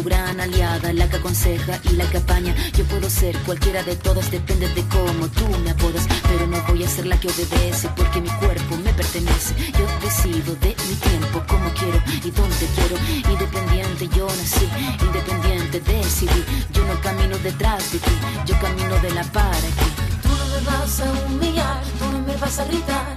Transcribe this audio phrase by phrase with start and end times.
[0.00, 2.54] Tu gran aliada, la que aconseja y la que apaña.
[2.76, 6.06] Yo puedo ser cualquiera de todas, depende de cómo tú me apodas.
[6.22, 9.54] Pero no voy a ser la que obedece porque mi cuerpo me pertenece.
[9.78, 12.96] Yo decido de mi tiempo, como quiero y dónde quiero.
[13.32, 14.68] Independiente yo nací,
[15.00, 16.44] independiente decidí.
[16.72, 18.14] Yo no camino detrás de ti,
[18.46, 19.90] yo camino de la para aquí.
[20.22, 23.16] Tú no me vas a humillar, tú no me vas a gritar.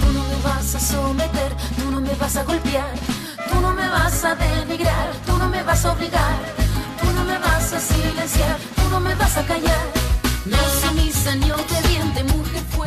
[0.00, 3.15] Tú no me vas a someter, tú no me vas a golpear.
[3.50, 6.36] Tú no me vas a denigrar, tú no me vas a obligar,
[7.00, 9.96] tú no me vas a silenciar, tú no me vas a callar.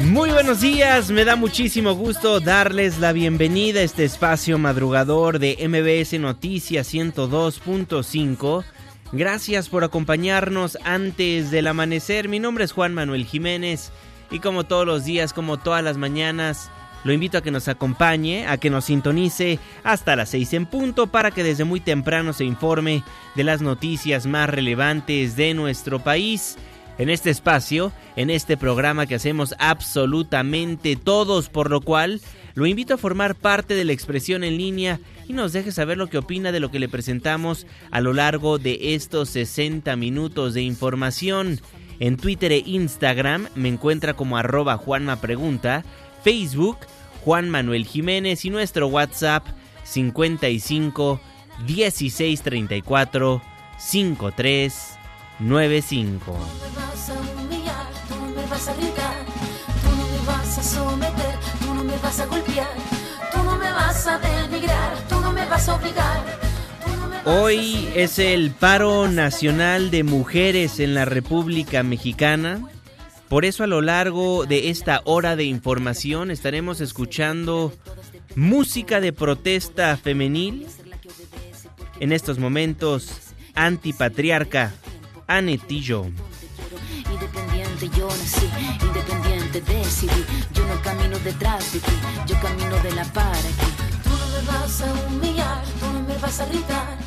[0.04, 5.58] Muy buenos días, me da muchísimo gusto darles la bienvenida a este espacio madrugador de
[5.68, 8.64] MBS Noticias 102.5.
[9.12, 12.28] Gracias por acompañarnos antes del amanecer.
[12.30, 13.92] Mi nombre es Juan Manuel Jiménez
[14.32, 16.72] y como todos los días, como todas las mañanas,
[17.04, 21.08] lo invito a que nos acompañe, a que nos sintonice hasta las 6 en punto
[21.08, 23.04] para que desde muy temprano se informe
[23.36, 26.58] de las noticias más relevantes de nuestro país.
[26.98, 32.20] En este espacio, en este programa que hacemos absolutamente todos, por lo cual
[32.56, 36.08] lo invito a formar parte de la expresión en línea y nos deje saber lo
[36.08, 40.64] que opina de lo que le presentamos a lo largo de estos 60 minutos de
[40.64, 41.62] información.
[42.02, 45.86] En Twitter e Instagram me encuentra como arroba Juanma Pregunta
[46.24, 46.78] Facebook
[47.24, 49.46] Juan Manuel Jiménez y nuestro WhatsApp
[49.84, 51.20] 55
[51.66, 53.42] 16 34
[53.78, 55.00] 53
[55.40, 56.32] 95.
[56.32, 59.26] Tú no me vas a humillar, tú no me vas a gritar,
[59.82, 62.68] tú no me vas a someter, tú no me vas a golpear,
[63.34, 66.40] tú no me vas a denigrar, tú no me vas a obligar.
[67.26, 72.62] Hoy es el paro nacional de mujeres en la República Mexicana.
[73.30, 77.72] Por eso a lo largo de esta hora de información estaremos escuchando
[78.36, 80.66] música de protesta femenil.
[82.00, 83.12] En estos momentos,
[83.54, 84.74] antipatriarca,
[85.28, 86.06] Anetillo.
[87.12, 88.50] Independiente yo nací,
[88.82, 90.26] independiente decidí.
[90.56, 91.92] Yo no camino detrás de ti,
[92.26, 93.70] yo camino de la aquí.
[94.04, 96.98] Tú no me vas a humillar, tú no me vas a gritar,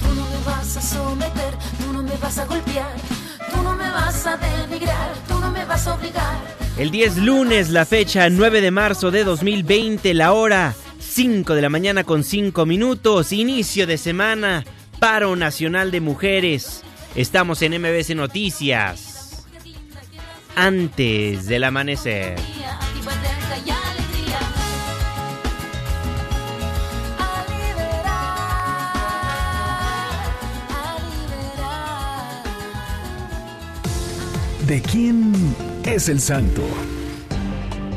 [0.00, 2.96] tú no me vas a someter, tú no me vas a golpear,
[3.50, 6.36] tú no me vas a denigrar, tú no me vas a obligar.
[6.78, 11.70] El 10 lunes, la fecha 9 de marzo de 2020, la hora 5 de la
[11.70, 14.64] mañana con 5 minutos, inicio de semana,
[14.98, 16.82] paro nacional de mujeres.
[17.14, 19.46] Estamos en MBC Noticias.
[20.54, 22.36] Antes del amanecer.
[34.66, 35.32] ¿De quién
[35.84, 36.60] es el santo?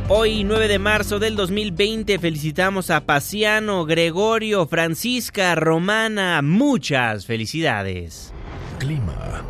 [0.08, 6.44] Hoy, 9 de marzo del 2020, felicitamos a Paciano, Gregorio, Francisca, Romana.
[6.44, 8.32] Muchas felicidades.
[8.78, 9.44] Clima.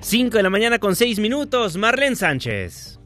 [0.00, 3.00] 5 de la mañana con 6 minutos, Marlene Sánchez.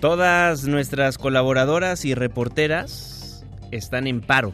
[0.00, 4.52] Todas nuestras colaboradoras y reporteras están en paro.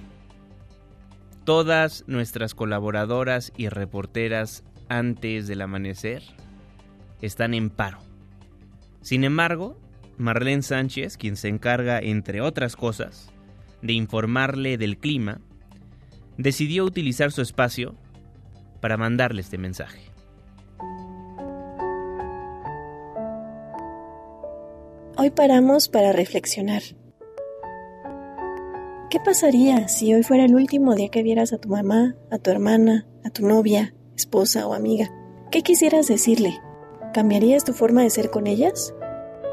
[1.44, 6.22] Todas nuestras colaboradoras y reporteras antes del amanecer
[7.22, 7.98] están en paro.
[9.00, 9.78] Sin embargo,
[10.18, 13.30] Marlene Sánchez, quien se encarga, entre otras cosas,
[13.80, 15.40] de informarle del clima,
[16.36, 17.94] decidió utilizar su espacio
[18.80, 20.00] para mandarle este mensaje.
[25.16, 26.82] Hoy paramos para reflexionar.
[29.10, 32.52] ¿Qué pasaría si hoy fuera el último día que vieras a tu mamá, a tu
[32.52, 35.10] hermana, a tu novia, esposa o amiga?
[35.50, 36.60] ¿Qué quisieras decirle?
[37.12, 38.94] ¿Cambiarías tu forma de ser con ellas?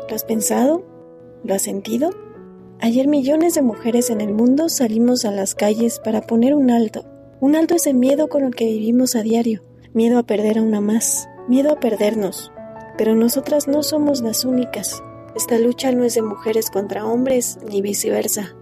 [0.07, 0.85] ¿Lo has pensado?
[1.43, 2.11] ¿Lo has sentido?
[2.81, 7.05] Ayer millones de mujeres en el mundo salimos a las calles para poner un alto.
[7.39, 9.63] Un alto a ese miedo con el que vivimos a diario.
[9.91, 11.29] Miedo a perder a una más.
[11.47, 12.51] Miedo a perdernos.
[12.95, 15.01] Pero nosotras no somos las únicas.
[15.35, 18.55] Esta lucha no es de mujeres contra hombres ni viceversa.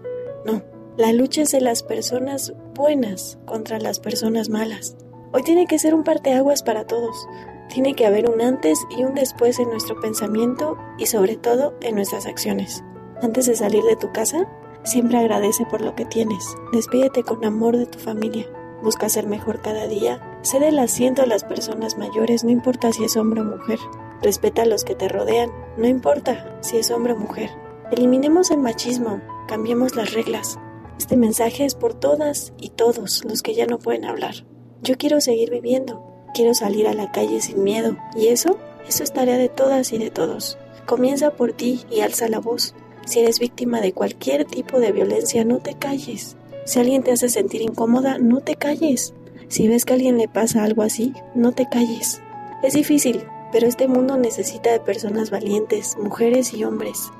[0.46, 0.62] No,
[0.96, 4.96] la lucha es de las personas buenas contra las personas malas.
[5.32, 7.28] Hoy tiene que ser un parteaguas para todos.
[7.68, 11.96] Tiene que haber un antes y un después en nuestro pensamiento y sobre todo en
[11.96, 12.82] nuestras acciones.
[13.20, 14.48] Antes de salir de tu casa,
[14.84, 16.54] siempre agradece por lo que tienes.
[16.72, 18.46] Despídete con amor de tu familia.
[18.82, 20.38] Busca ser mejor cada día.
[20.40, 23.78] Sé el asiento a las personas mayores, no importa si es hombre o mujer.
[24.22, 27.50] Respeta a los que te rodean, no importa si es hombre o mujer.
[27.90, 30.58] Eliminemos el machismo, cambiemos las reglas.
[30.98, 34.46] Este mensaje es por todas y todos los que ya no pueden hablar.
[34.82, 36.02] Yo quiero seguir viviendo,
[36.34, 38.58] quiero salir a la calle sin miedo, y eso,
[38.88, 40.58] eso es tarea de todas y de todos.
[40.86, 42.74] Comienza por ti y alza la voz.
[43.04, 46.36] Si eres víctima de cualquier tipo de violencia, no te calles.
[46.64, 49.12] Si alguien te hace sentir incómoda, no te calles.
[49.48, 52.22] Si ves que a alguien le pasa algo así, no te calles.
[52.62, 53.22] Es difícil,
[53.52, 57.10] pero este mundo necesita de personas valientes, mujeres y hombres.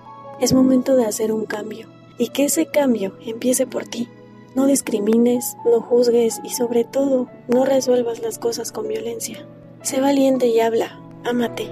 [0.40, 4.08] Es momento de hacer un cambio y que ese cambio empiece por ti.
[4.54, 9.46] No discrimines, no juzgues y sobre todo no resuelvas las cosas con violencia.
[9.82, 11.70] Sé valiente y habla, ámate.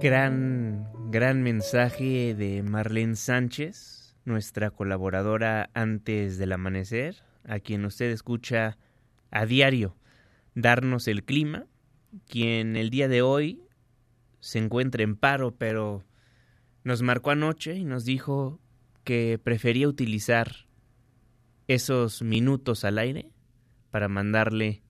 [0.00, 8.78] Gran, gran mensaje de Marlene Sánchez, nuestra colaboradora antes del amanecer, a quien usted escucha
[9.30, 9.96] a diario
[10.54, 11.66] darnos el clima,
[12.28, 13.63] quien el día de hoy
[14.44, 16.04] se encuentra en paro, pero
[16.82, 18.60] nos marcó anoche y nos dijo
[19.02, 20.66] que prefería utilizar
[21.66, 23.30] esos minutos al aire
[23.90, 24.82] para mandarle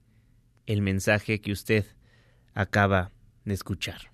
[0.67, 1.87] el mensaje que usted
[2.53, 3.13] acaba
[3.45, 4.14] de escuchar.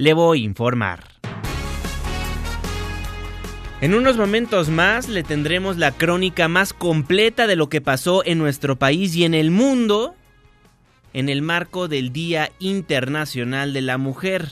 [0.00, 1.04] le voy a informar.
[3.82, 8.38] En unos momentos más le tendremos la crónica más completa de lo que pasó en
[8.38, 10.14] nuestro país y en el mundo
[11.12, 14.48] en el marco del Día Internacional de la Mujer.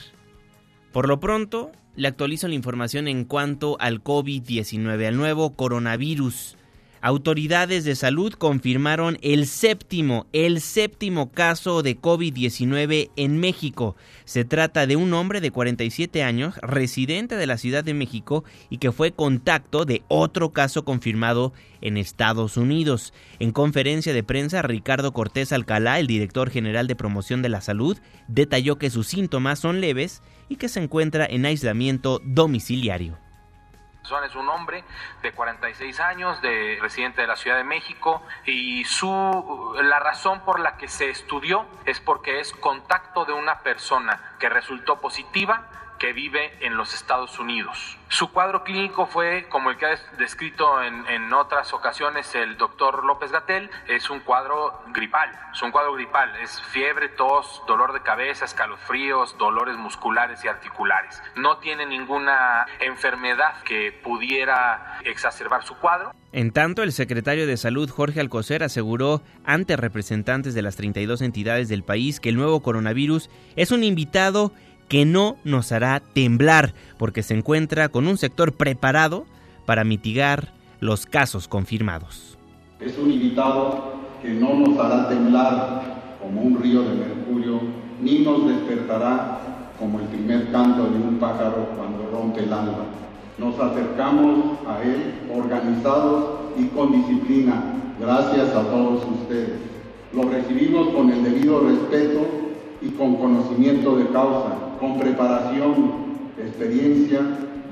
[0.91, 6.57] Por lo pronto, le actualizo la información en cuanto al COVID-19, al nuevo coronavirus.
[7.01, 13.95] Autoridades de salud confirmaron el séptimo, el séptimo caso de COVID-19 en México.
[14.25, 18.79] Se trata de un hombre de 47 años, residente de la Ciudad de México y
[18.79, 23.13] que fue contacto de otro caso confirmado en Estados Unidos.
[23.39, 27.97] En conferencia de prensa, Ricardo Cortés Alcalá, el director general de promoción de la salud,
[28.27, 33.17] detalló que sus síntomas son leves y que se encuentra en aislamiento domiciliario
[34.25, 34.83] es un hombre
[35.21, 40.59] de 46 años, de residente de la Ciudad de México, y su la razón por
[40.59, 45.67] la que se estudió es porque es contacto de una persona que resultó positiva
[45.99, 47.97] que vive en los Estados Unidos.
[48.07, 53.31] Su cuadro clínico fue, como el que ha descrito en, otras ocasiones el doctor López
[53.31, 58.45] Gatel, es un cuadro gripal, es un cuadro gripal, es fiebre, tos, dolor de cabeza,
[58.45, 61.21] escalofríos, dolores musculares y articulares.
[61.35, 66.11] No tiene ninguna enfermedad que pudiera exacerbar su cuadro.
[66.31, 71.69] En tanto, el secretario de Salud Jorge Alcocer aseguró ante representantes de las 32 entidades
[71.69, 74.51] del país que el nuevo coronavirus es un invitado
[74.89, 79.25] que no nos hará temblar, porque se encuentra con un sector preparado
[79.65, 82.37] para mitigar los casos confirmados.
[82.81, 87.61] Es un invitado que no nos hará temblar como un río de mercurio,
[88.01, 89.39] ni nos despertará
[89.79, 92.85] como el primer canto de un pájaro cuando rompe el alba.
[93.37, 97.63] Nos acercamos a él organizados y con disciplina,
[97.99, 99.59] gracias a todos ustedes.
[100.13, 102.48] Lo recibimos con el debido respeto
[102.81, 107.21] y con conocimiento de causa, con preparación, experiencia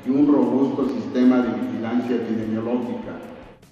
[0.06, 3.18] y un robusto sistema de vigilancia epidemiológica.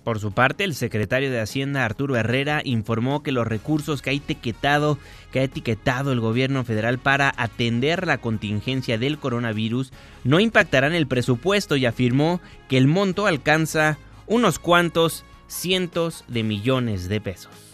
[0.04, 4.14] Por su parte, el secretario de Hacienda Arturo Herrera informó que los recursos que ha
[4.14, 5.00] etiquetado,
[5.32, 9.92] que ha etiquetado el gobierno federal para atender la contingencia del coronavirus
[10.24, 12.40] no impactarán el presupuesto y afirmó
[12.70, 17.65] que el monto alcanza unos cuantos cientos de millones de pesos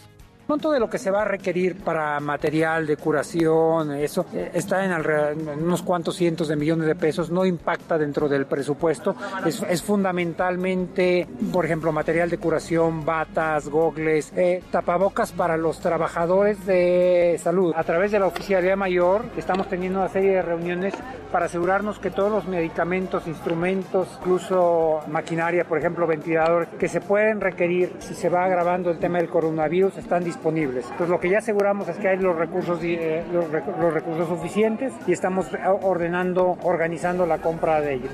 [0.52, 4.84] monto de lo que se va a requerir para material de curación, eso eh, está
[4.84, 9.16] en, unos cuantos cientos de millones de pesos, no impacta dentro del presupuesto.
[9.46, 17.40] Es, fundamentalmente, por ejemplo, material de curación, batas, gogles, eh, tapabocas para los trabajadores de
[17.42, 17.72] salud.
[17.74, 20.92] A través de la Oficialía Mayor estamos teniendo una serie de reuniones
[21.32, 27.40] para asegurarnos que todos los medicamentos, instrumentos, incluso maquinaria, por ejemplo, ventiladores, que se pueden
[27.40, 30.84] requerir si se va agravando el tema del coronavirus, están disponibles disponibles.
[30.84, 35.12] Entonces lo que ya aseguramos es que hay los recursos, eh, los, recursos suficientes y
[35.12, 35.46] estamos
[35.82, 38.12] ordenando, organizando la compra de ellos.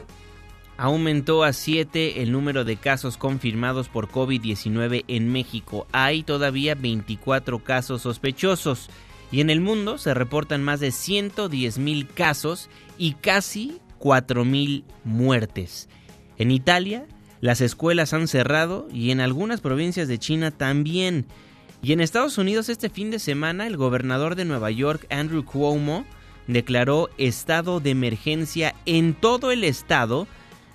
[0.76, 5.86] Aumentó a 7 el número de casos confirmados por COVID-19 en México.
[5.90, 8.90] Hay todavía 24 casos sospechosos
[9.32, 14.84] y en el mundo se reportan más de 110 mil casos y casi 4 mil
[15.02, 15.88] muertes.
[16.36, 17.06] En Italia,
[17.40, 21.26] las escuelas han cerrado y en algunas provincias de China también.
[21.80, 26.04] Y en Estados Unidos este fin de semana el gobernador de Nueva York, Andrew Cuomo,
[26.48, 30.26] declaró estado de emergencia en todo el estado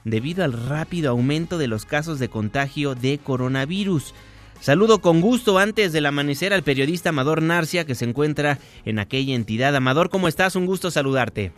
[0.05, 4.13] debido al rápido aumento de los casos de contagio de coronavirus.
[4.61, 9.35] Saludo con gusto antes del amanecer al periodista Amador Narcia que se encuentra en aquella
[9.35, 9.75] entidad.
[9.75, 10.55] Amador, ¿cómo estás?
[10.55, 11.51] Un gusto saludarte.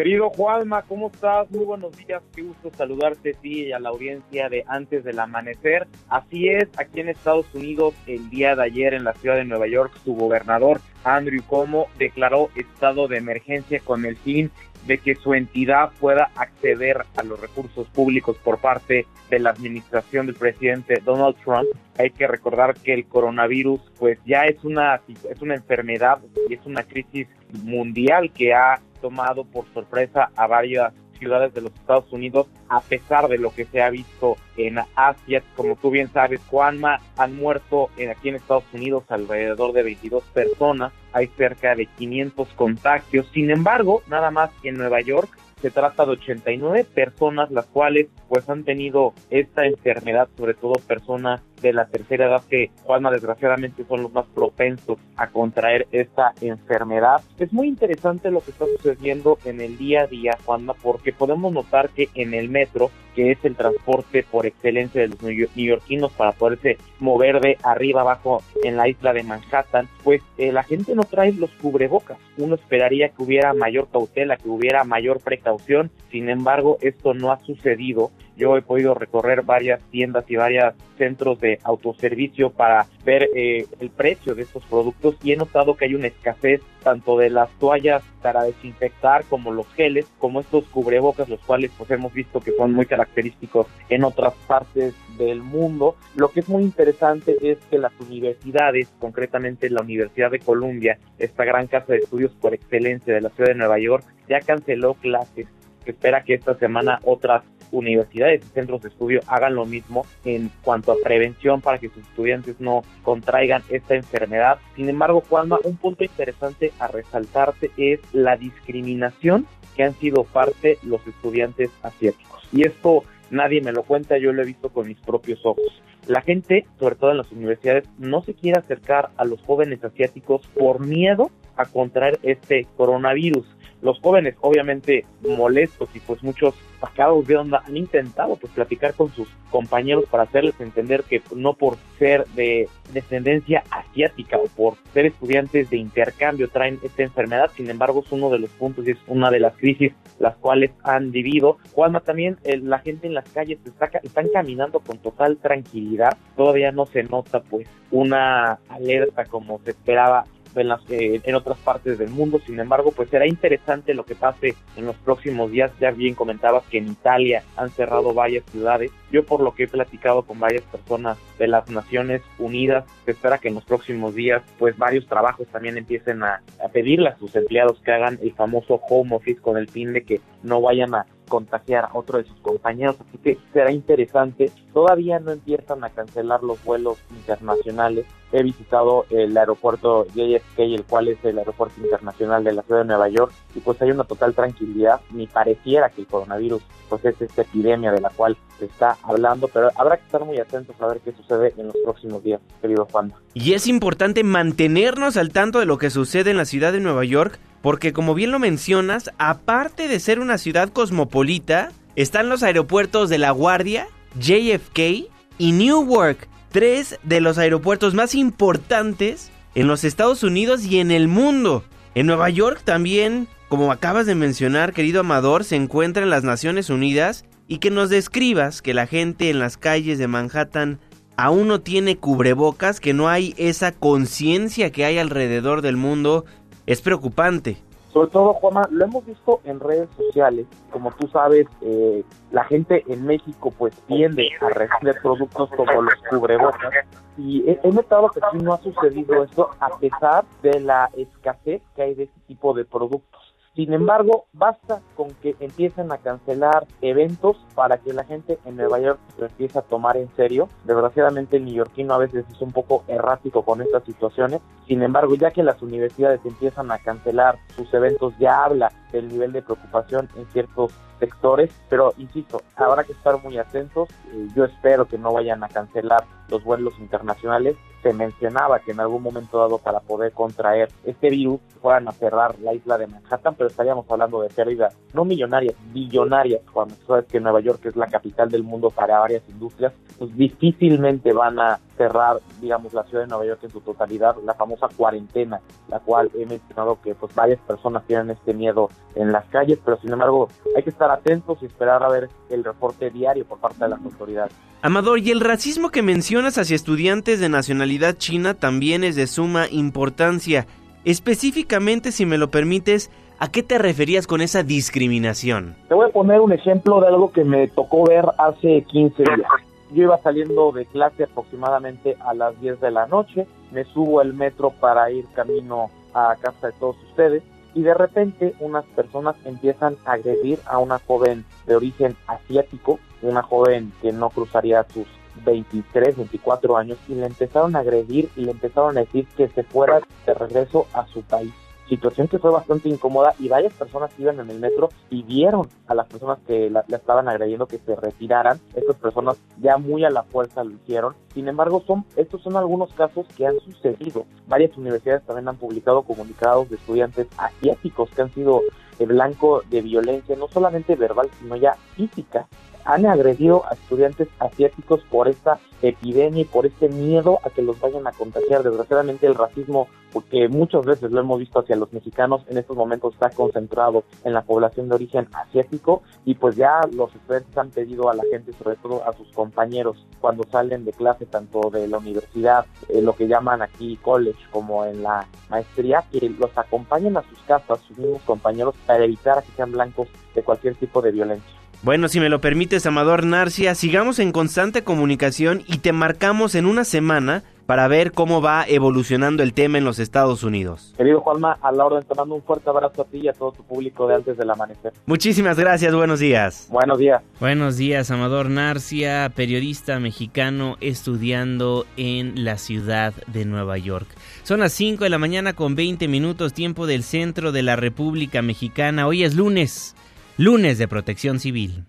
[0.00, 1.50] Querido Juanma, ¿cómo estás?
[1.50, 5.86] Muy buenos días, qué gusto saludarte sí y a la audiencia de Antes del Amanecer.
[6.08, 9.66] Así es, aquí en Estados Unidos el día de ayer en la ciudad de Nueva
[9.66, 14.50] York su gobernador Andrew Cuomo declaró estado de emergencia con el fin
[14.86, 20.24] de que su entidad pueda acceder a los recursos públicos por parte de la administración
[20.24, 21.68] del presidente Donald Trump.
[21.98, 26.64] Hay que recordar que el coronavirus pues ya es una es una enfermedad y es
[26.64, 27.28] una crisis
[27.62, 33.28] mundial que ha tomado por sorpresa a varias ciudades de los Estados Unidos, a pesar
[33.28, 35.42] de lo que se ha visto en Asia.
[35.54, 40.24] Como tú bien sabes, Juanma, han muerto en, aquí en Estados Unidos alrededor de 22
[40.24, 43.28] personas, hay cerca de 500 contagios.
[43.32, 48.48] Sin embargo, nada más en Nueva York se trata de 89 personas las cuales pues
[48.48, 54.02] han tenido esta enfermedad, sobre todo personas de la tercera edad que Juanma desgraciadamente son
[54.02, 57.22] los más propensos a contraer esta enfermedad.
[57.38, 61.52] Es muy interesante lo que está sucediendo en el día a día, Juanma, porque podemos
[61.52, 66.32] notar que en el metro, que es el transporte por excelencia de los neoyorquinos para
[66.32, 71.02] poderse mover de arriba abajo en la isla de Manhattan, pues eh, la gente no
[71.02, 72.18] trae los cubrebocas.
[72.38, 77.40] Uno esperaría que hubiera mayor cautela, que hubiera mayor precaución, sin embargo esto no ha
[77.40, 78.10] sucedido
[78.40, 83.90] yo he podido recorrer varias tiendas y varios centros de autoservicio para ver eh, el
[83.90, 88.02] precio de estos productos y he notado que hay una escasez tanto de las toallas
[88.22, 92.72] para desinfectar como los geles, como estos cubrebocas, los cuales pues hemos visto que son
[92.72, 95.96] muy característicos en otras partes del mundo.
[96.16, 101.44] Lo que es muy interesante es que las universidades, concretamente la Universidad de Columbia, esta
[101.44, 105.46] gran casa de estudios por excelencia de la ciudad de Nueva York, ya canceló clases
[105.90, 110.92] espera que esta semana otras universidades y centros de estudio hagan lo mismo en cuanto
[110.92, 114.58] a prevención para que sus estudiantes no contraigan esta enfermedad.
[114.76, 119.46] Sin embargo, Juanma, un punto interesante a resaltarte es la discriminación
[119.76, 122.48] que han sido parte los estudiantes asiáticos.
[122.52, 125.82] Y esto nadie me lo cuenta, yo lo he visto con mis propios ojos.
[126.06, 130.46] La gente, sobre todo en las universidades, no se quiere acercar a los jóvenes asiáticos
[130.58, 133.46] por miedo a contraer este coronavirus
[133.82, 139.10] los jóvenes obviamente molestos y pues muchos sacados de onda han intentado pues platicar con
[139.12, 145.06] sus compañeros para hacerles entender que no por ser de descendencia asiática o por ser
[145.06, 148.98] estudiantes de intercambio traen esta enfermedad, sin embargo es uno de los puntos y es
[149.06, 151.58] una de las crisis las cuales han vivido.
[151.72, 156.86] Juanma, también la gente en las calles está, están caminando con total tranquilidad, todavía no
[156.86, 162.40] se nota pues una alerta como se esperaba en, las, eh, otras partes del mundo.
[162.44, 165.70] Sin embargo, pues será interesante lo que pase en los próximos días.
[165.80, 168.90] Ya bien comentabas que en Italia han cerrado varias ciudades.
[169.10, 173.38] Yo por lo que he platicado con varias personas de las Naciones Unidas, se espera
[173.38, 177.34] que en los próximos días pues varios trabajos también empiecen a, a pedirle a sus
[177.34, 181.06] empleados que hagan el famoso home office con el fin de que no vayan a
[181.30, 184.50] contagiar a otro de sus compañeros, así que será interesante.
[184.74, 188.04] Todavía no empiezan a cancelar los vuelos internacionales.
[188.32, 192.86] He visitado el aeropuerto JFK, el cual es el aeropuerto internacional de la ciudad de
[192.86, 195.00] Nueva York, y pues hay una total tranquilidad.
[195.12, 199.48] Ni pareciera que el coronavirus pues es esta epidemia de la cual se está hablando,
[199.48, 202.86] pero habrá que estar muy atentos a ver qué sucede en los próximos días, querido
[202.90, 203.12] Juan.
[203.32, 207.04] Y es importante mantenernos al tanto de lo que sucede en la ciudad de Nueva
[207.04, 213.08] York, porque como bien lo mencionas, aparte de ser una ciudad cosmopolita, están los aeropuertos
[213.10, 213.88] de La Guardia,
[214.18, 220.90] JFK y Newark, tres de los aeropuertos más importantes en los Estados Unidos y en
[220.90, 221.64] el mundo.
[221.94, 227.24] En Nueva York también, como acabas de mencionar, querido Amador, se encuentran las Naciones Unidas
[227.48, 230.78] y que nos describas que la gente en las calles de Manhattan
[231.16, 236.24] aún no tiene cubrebocas, que no hay esa conciencia que hay alrededor del mundo
[236.72, 237.56] es preocupante.
[237.92, 240.46] Sobre todo, Juanma, lo hemos visto en redes sociales.
[240.70, 245.94] Como tú sabes, eh, la gente en México pues tiende a recibir productos como los
[246.08, 246.72] cubrebocas.
[247.18, 251.60] Y he, he notado que aquí no ha sucedido esto a pesar de la escasez
[251.74, 253.19] que hay de este tipo de productos.
[253.56, 258.78] Sin embargo, basta con que empiecen a cancelar eventos para que la gente en Nueva
[258.78, 260.48] York lo empiece a tomar en serio.
[260.64, 264.40] Desgraciadamente el neoyorquino a veces es un poco errático con estas situaciones.
[264.68, 269.32] Sin embargo, ya que las universidades empiezan a cancelar sus eventos, ya habla del nivel
[269.32, 273.88] de preocupación en ciertos sectores, pero insisto, habrá que estar muy atentos.
[274.12, 277.56] Eh, yo espero que no vayan a cancelar los vuelos internacionales.
[277.82, 282.38] Se mencionaba que en algún momento dado para poder contraer este virus fueran a cerrar
[282.40, 287.20] la isla de Manhattan, pero estaríamos hablando de pérdidas no millonarias, billonarias, cuando sabes que
[287.20, 292.20] Nueva York es la capital del mundo para varias industrias, pues difícilmente van a cerrar,
[292.42, 296.26] digamos, la ciudad de Nueva York en su totalidad, la famosa cuarentena, la cual he
[296.26, 300.62] mencionado que pues varias personas tienen este miedo en las calles, pero sin embargo hay
[300.62, 304.34] que estar atentos y esperar a ver el reporte diario por parte de las autoridades.
[304.60, 309.46] Amador, y el racismo que mencionas hacia estudiantes de nacionalidad china también es de suma
[309.50, 310.46] importancia.
[310.84, 315.56] Específicamente, si me lo permites, ¿a qué te referías con esa discriminación?
[315.66, 319.49] Te voy a poner un ejemplo de algo que me tocó ver hace 15 días.
[319.72, 324.14] Yo iba saliendo de clase aproximadamente a las 10 de la noche, me subo al
[324.14, 327.22] metro para ir camino a casa de todos ustedes
[327.54, 333.22] y de repente unas personas empiezan a agredir a una joven de origen asiático, una
[333.22, 334.86] joven que no cruzaría sus
[335.24, 339.42] 23, 24 años y le empezaron a agredir y le empezaron a decir que se
[339.42, 341.32] fuera de regreso a su país.
[341.70, 345.86] Situación que fue bastante incómoda y varias personas iban en el metro pidieron a las
[345.86, 348.40] personas que la estaban agrediendo que se retiraran.
[348.56, 350.96] Estas personas ya muy a la fuerza lo hicieron.
[351.14, 354.04] Sin embargo, son estos son algunos casos que han sucedido.
[354.26, 358.40] Varias universidades también han publicado comunicados de estudiantes asiáticos que han sido
[358.80, 362.26] el blanco de violencia, no solamente verbal, sino ya física
[362.70, 367.60] han agredido a estudiantes asiáticos por esta epidemia y por este miedo a que los
[367.60, 368.44] vayan a contagiar.
[368.44, 372.94] Desgraciadamente el racismo, porque muchas veces lo hemos visto hacia los mexicanos, en estos momentos
[372.94, 377.90] está concentrado en la población de origen asiático y pues ya los estudiantes han pedido
[377.90, 381.78] a la gente, sobre todo a sus compañeros, cuando salen de clase tanto de la
[381.78, 387.02] universidad, eh, lo que llaman aquí college como en la maestría, que los acompañen a
[387.02, 391.39] sus casas, sus mismos compañeros, para evitar que sean blancos de cualquier tipo de violencia.
[391.62, 396.46] Bueno, si me lo permites, Amador Narcia, sigamos en constante comunicación y te marcamos en
[396.46, 400.72] una semana para ver cómo va evolucionando el tema en los Estados Unidos.
[400.78, 403.32] Querido Juanma, a la orden te mando un fuerte abrazo a ti y a todo
[403.32, 404.72] tu público de antes del amanecer.
[404.86, 406.46] Muchísimas gracias, buenos días.
[406.48, 407.02] Buenos días.
[407.20, 413.88] Buenos días, Amador Narcia, periodista mexicano estudiando en la ciudad de Nueva York.
[414.22, 418.22] Son las 5 de la mañana con 20 minutos tiempo del centro de la República
[418.22, 418.86] Mexicana.
[418.86, 419.74] Hoy es lunes.
[420.20, 421.64] Lunes de Protección Civil.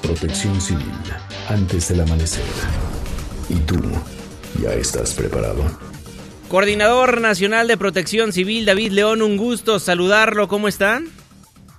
[0.00, 0.92] Protección Civil,
[1.48, 2.44] antes del amanecer.
[3.48, 3.74] ¿Y tú,
[4.62, 5.64] ya estás preparado?
[6.48, 10.46] Coordinador Nacional de Protección Civil, David León, un gusto saludarlo.
[10.46, 11.06] ¿Cómo están?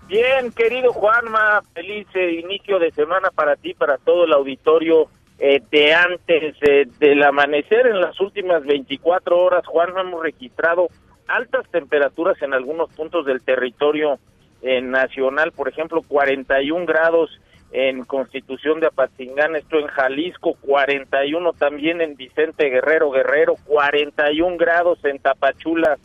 [0.09, 5.07] Bien, querido Juanma, feliz eh, inicio de semana para ti, para todo el auditorio
[5.39, 7.87] eh, de antes eh, del amanecer.
[7.87, 10.89] En las últimas 24 horas, Juanma, hemos registrado
[11.25, 14.19] altas temperaturas en algunos puntos del territorio
[14.61, 17.29] en Nacional, por ejemplo, 41 grados
[17.71, 25.03] en Constitución de Apatzingán, esto en Jalisco, 41 también en Vicente Guerrero Guerrero, 41 grados
[25.03, 25.97] en Tapachula,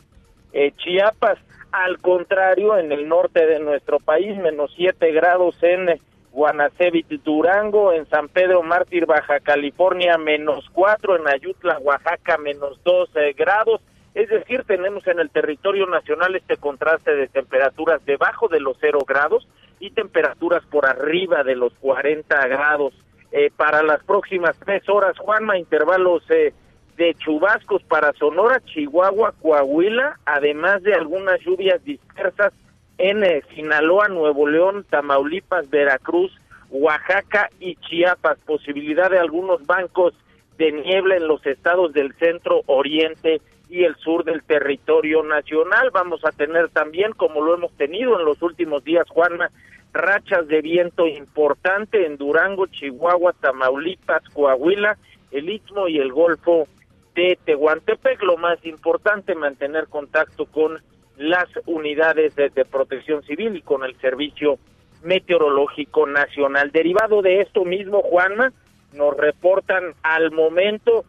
[0.51, 1.39] eh, Chiapas,
[1.71, 5.99] al contrario, en el norte de nuestro país, menos 7 grados en
[6.31, 13.09] Guanacevit, Durango, en San Pedro Mártir, Baja California, menos 4, en Ayutla, Oaxaca, menos 2
[13.35, 13.81] grados,
[14.13, 18.99] es decir, tenemos en el territorio nacional este contraste de temperaturas debajo de los 0
[19.07, 19.47] grados
[19.79, 22.93] y temperaturas por arriba de los 40 grados.
[23.31, 26.53] Eh, para las próximas tres horas, Juanma, intervalos eh,
[26.97, 32.53] de chubascos para Sonora, Chihuahua, Coahuila, además de algunas lluvias dispersas
[32.99, 36.31] en eh, Sinaloa, Nuevo León, Tamaulipas, Veracruz,
[36.69, 38.37] Oaxaca y Chiapas.
[38.45, 40.13] Posibilidad de algunos bancos
[40.57, 45.89] de niebla en los estados del centro, oriente y el sur del territorio nacional.
[45.91, 49.49] Vamos a tener también, como lo hemos tenido en los últimos días, Juanma,
[49.93, 54.97] rachas de viento importante en Durango, Chihuahua, Tamaulipas, Coahuila,
[55.31, 56.67] el Istmo y el Golfo
[57.15, 58.21] de Tehuantepec.
[58.21, 60.79] Lo más importante, mantener contacto con
[61.17, 64.57] las unidades de, de protección civil y con el Servicio
[65.03, 66.71] Meteorológico Nacional.
[66.71, 68.51] Derivado de esto mismo, Juanma,
[68.93, 71.05] nos reportan al momento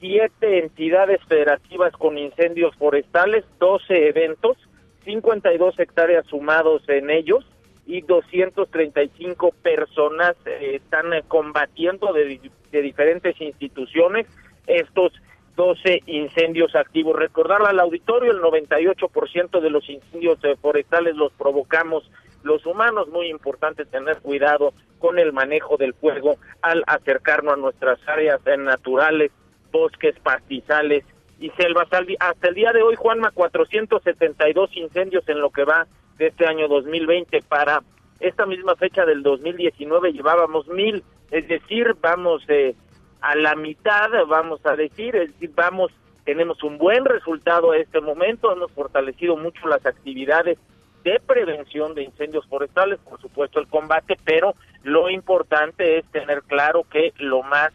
[0.00, 4.56] siete entidades federativas con incendios forestales, 12 eventos,
[5.04, 7.44] 52 hectáreas sumados en ellos
[7.86, 12.38] y 235 personas eh, están eh, combatiendo de,
[12.70, 14.26] de, diferentes instituciones.
[14.66, 15.12] Estos
[15.58, 17.16] 12 incendios activos.
[17.16, 22.08] Recordarle al auditorio, el 98% de los incendios forestales los provocamos
[22.44, 23.08] los humanos.
[23.08, 29.32] Muy importante tener cuidado con el manejo del fuego al acercarnos a nuestras áreas naturales,
[29.72, 31.04] bosques, pastizales
[31.40, 31.88] y selvas.
[32.20, 36.68] Hasta el día de hoy, Juanma, 472 incendios en lo que va de este año
[36.68, 37.82] 2020 para
[38.20, 42.74] esta misma fecha del 2019 llevábamos mil, es decir, vamos eh,
[43.20, 45.92] a la mitad, vamos a decir, es decir, vamos,
[46.24, 50.58] tenemos un buen resultado a este momento, hemos fortalecido mucho las actividades
[51.04, 56.84] de prevención de incendios forestales, por supuesto el combate, pero lo importante es tener claro
[56.90, 57.72] que lo más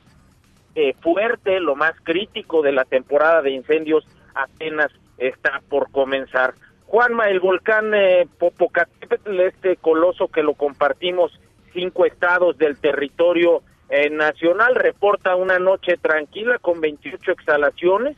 [0.75, 6.53] eh, fuerte, lo más crítico de la temporada de incendios apenas está por comenzar.
[6.85, 11.39] Juanma, el volcán eh, Popocatépetl, este coloso que lo compartimos
[11.73, 13.61] cinco estados del territorio
[13.95, 18.17] eh, nacional, reporta una noche tranquila con 28 exhalaciones,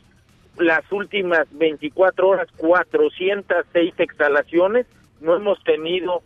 [0.56, 4.86] las últimas 24 horas 406 exhalaciones,
[5.20, 6.22] no hemos tenido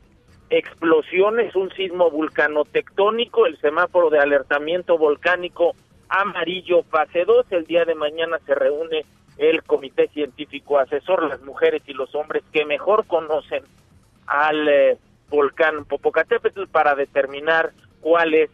[0.50, 5.74] explosiones, un sismo vulcanotectónico, el semáforo de alertamiento volcánico
[6.08, 9.04] amarillo fase 2, el día de mañana se reúne
[9.36, 13.64] el comité científico asesor, las mujeres y los hombres que mejor conocen
[14.28, 18.50] al eh, volcán Popocatépetl para determinar cuál es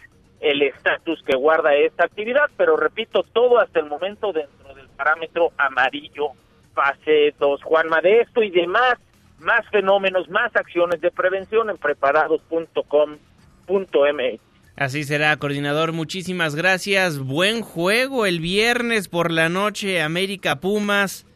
[0.51, 5.53] el estatus que guarda esta actividad, pero repito, todo hasta el momento dentro del parámetro
[5.59, 6.31] amarillo
[6.75, 7.63] fase 2.
[7.63, 8.97] Juanma, de esto y demás,
[9.41, 14.41] más fenómenos, más acciones de prevención en preparados.com.mx.
[14.77, 15.93] Así será, coordinador.
[15.93, 17.19] Muchísimas gracias.
[17.19, 21.27] Buen juego el viernes por la noche, América Pumas.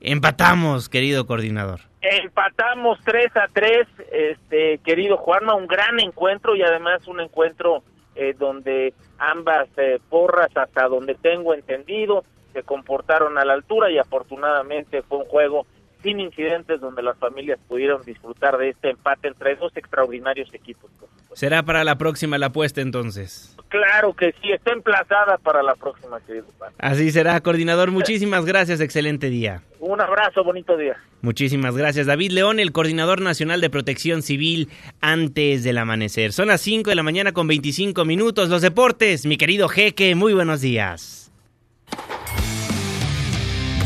[0.00, 1.80] Empatamos, querido coordinador.
[2.02, 7.82] Empatamos 3 a 3, este, querido Juanma, un gran encuentro y además un encuentro
[8.16, 13.98] eh, donde ambas eh, porras, hasta donde tengo entendido, se comportaron a la altura y
[13.98, 15.66] afortunadamente fue un juego
[16.06, 20.88] sin incidentes donde las familias pudieron disfrutar de este empate entre dos extraordinarios equipos.
[21.34, 23.56] Será para la próxima la apuesta entonces.
[23.68, 26.46] Claro que sí, está emplazada para la próxima, querido
[26.78, 27.90] Así será, coordinador.
[27.90, 29.62] Muchísimas gracias, excelente día.
[29.80, 30.96] Un abrazo, bonito día.
[31.22, 34.68] Muchísimas gracias, David León, el coordinador nacional de protección civil
[35.00, 36.32] antes del amanecer.
[36.32, 38.48] Son las 5 de la mañana con 25 minutos.
[38.48, 41.32] Los deportes, mi querido Jeque, muy buenos días.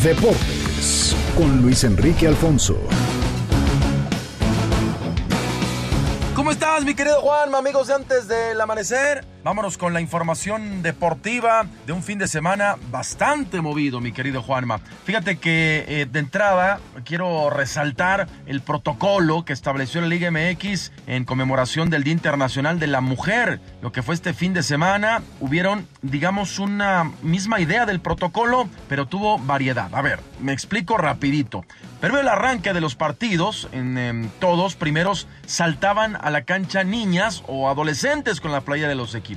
[0.04, 0.59] Deportes
[1.36, 2.76] con Luis Enrique Alfonso.
[6.34, 9.24] ¿Cómo estás, mi querido Juan, amigos de antes del amanecer?
[9.42, 14.80] Vámonos con la información deportiva de un fin de semana bastante movido, mi querido Juanma.
[15.04, 21.24] Fíjate que eh, de entrada quiero resaltar el protocolo que estableció la Liga MX en
[21.24, 23.62] conmemoración del Día Internacional de la Mujer.
[23.80, 29.06] Lo que fue este fin de semana, hubieron, digamos, una misma idea del protocolo, pero
[29.06, 29.88] tuvo variedad.
[29.94, 31.64] A ver, me explico rapidito.
[32.02, 37.42] Pero el arranque de los partidos, en, en todos primeros saltaban a la cancha niñas
[37.46, 39.29] o adolescentes con la playa de los equipos.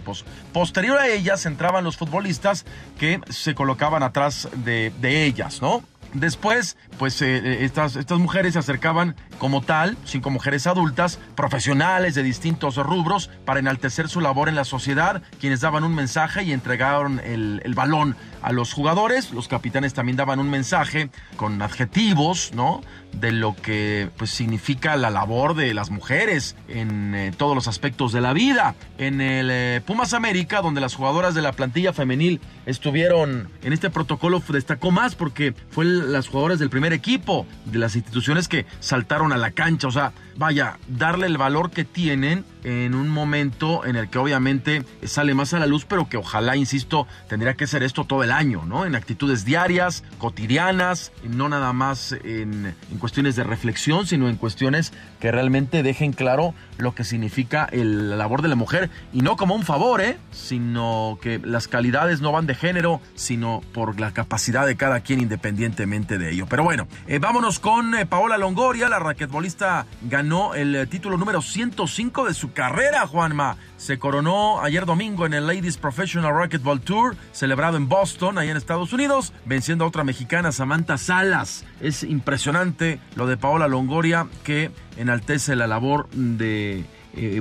[0.51, 2.65] Posterior a ellas entraban los futbolistas
[2.99, 5.83] que se colocaban atrás de, de ellas, ¿no?
[6.13, 12.23] Después, pues eh, estas, estas mujeres se acercaban como tal, cinco mujeres adultas, profesionales de
[12.23, 17.19] distintos rubros, para enaltecer su labor en la sociedad, quienes daban un mensaje y entregaron
[17.19, 19.31] el, el balón a los jugadores.
[19.31, 22.81] Los capitanes también daban un mensaje con adjetivos, ¿no?
[23.13, 28.11] De lo que pues significa la labor de las mujeres en eh, todos los aspectos
[28.11, 28.75] de la vida.
[28.97, 33.89] En el eh, Pumas América, donde las jugadoras de la plantilla femenil estuvieron en este
[33.89, 39.33] protocolo, destacó más porque fue las jugadoras del primer equipo, de las instituciones que saltaron
[39.33, 39.87] a la cancha.
[39.87, 44.83] O sea, vaya, darle el valor que tienen en un momento en el que obviamente
[45.03, 48.31] sale más a la luz, pero que ojalá, insisto, tendría que ser esto todo el
[48.31, 48.85] año, ¿no?
[48.85, 54.93] En actitudes diarias, cotidianas, no nada más en, en cuestiones de reflexión, sino en cuestiones
[55.19, 59.35] que realmente dejen claro lo que significa el, la labor de la mujer y no
[59.35, 60.17] como un favor, ¿eh?
[60.31, 65.19] Sino que las calidades no van de género, sino por la capacidad de cada quien
[65.19, 66.47] independientemente de ello.
[66.49, 71.39] Pero bueno, eh, vámonos con eh, Paola Longoria, la raquetbolista ganó el eh, título número
[71.39, 73.57] 105 de su carrera, Juanma.
[73.77, 78.57] Se coronó ayer domingo en el Ladies Professional Racquetball Tour, celebrado en Boston, allá en
[78.57, 81.63] Estados Unidos, venciendo a otra mexicana, Samantha Salas.
[81.79, 86.85] Es impresionante lo de Paola Longoria, que enaltece la labor de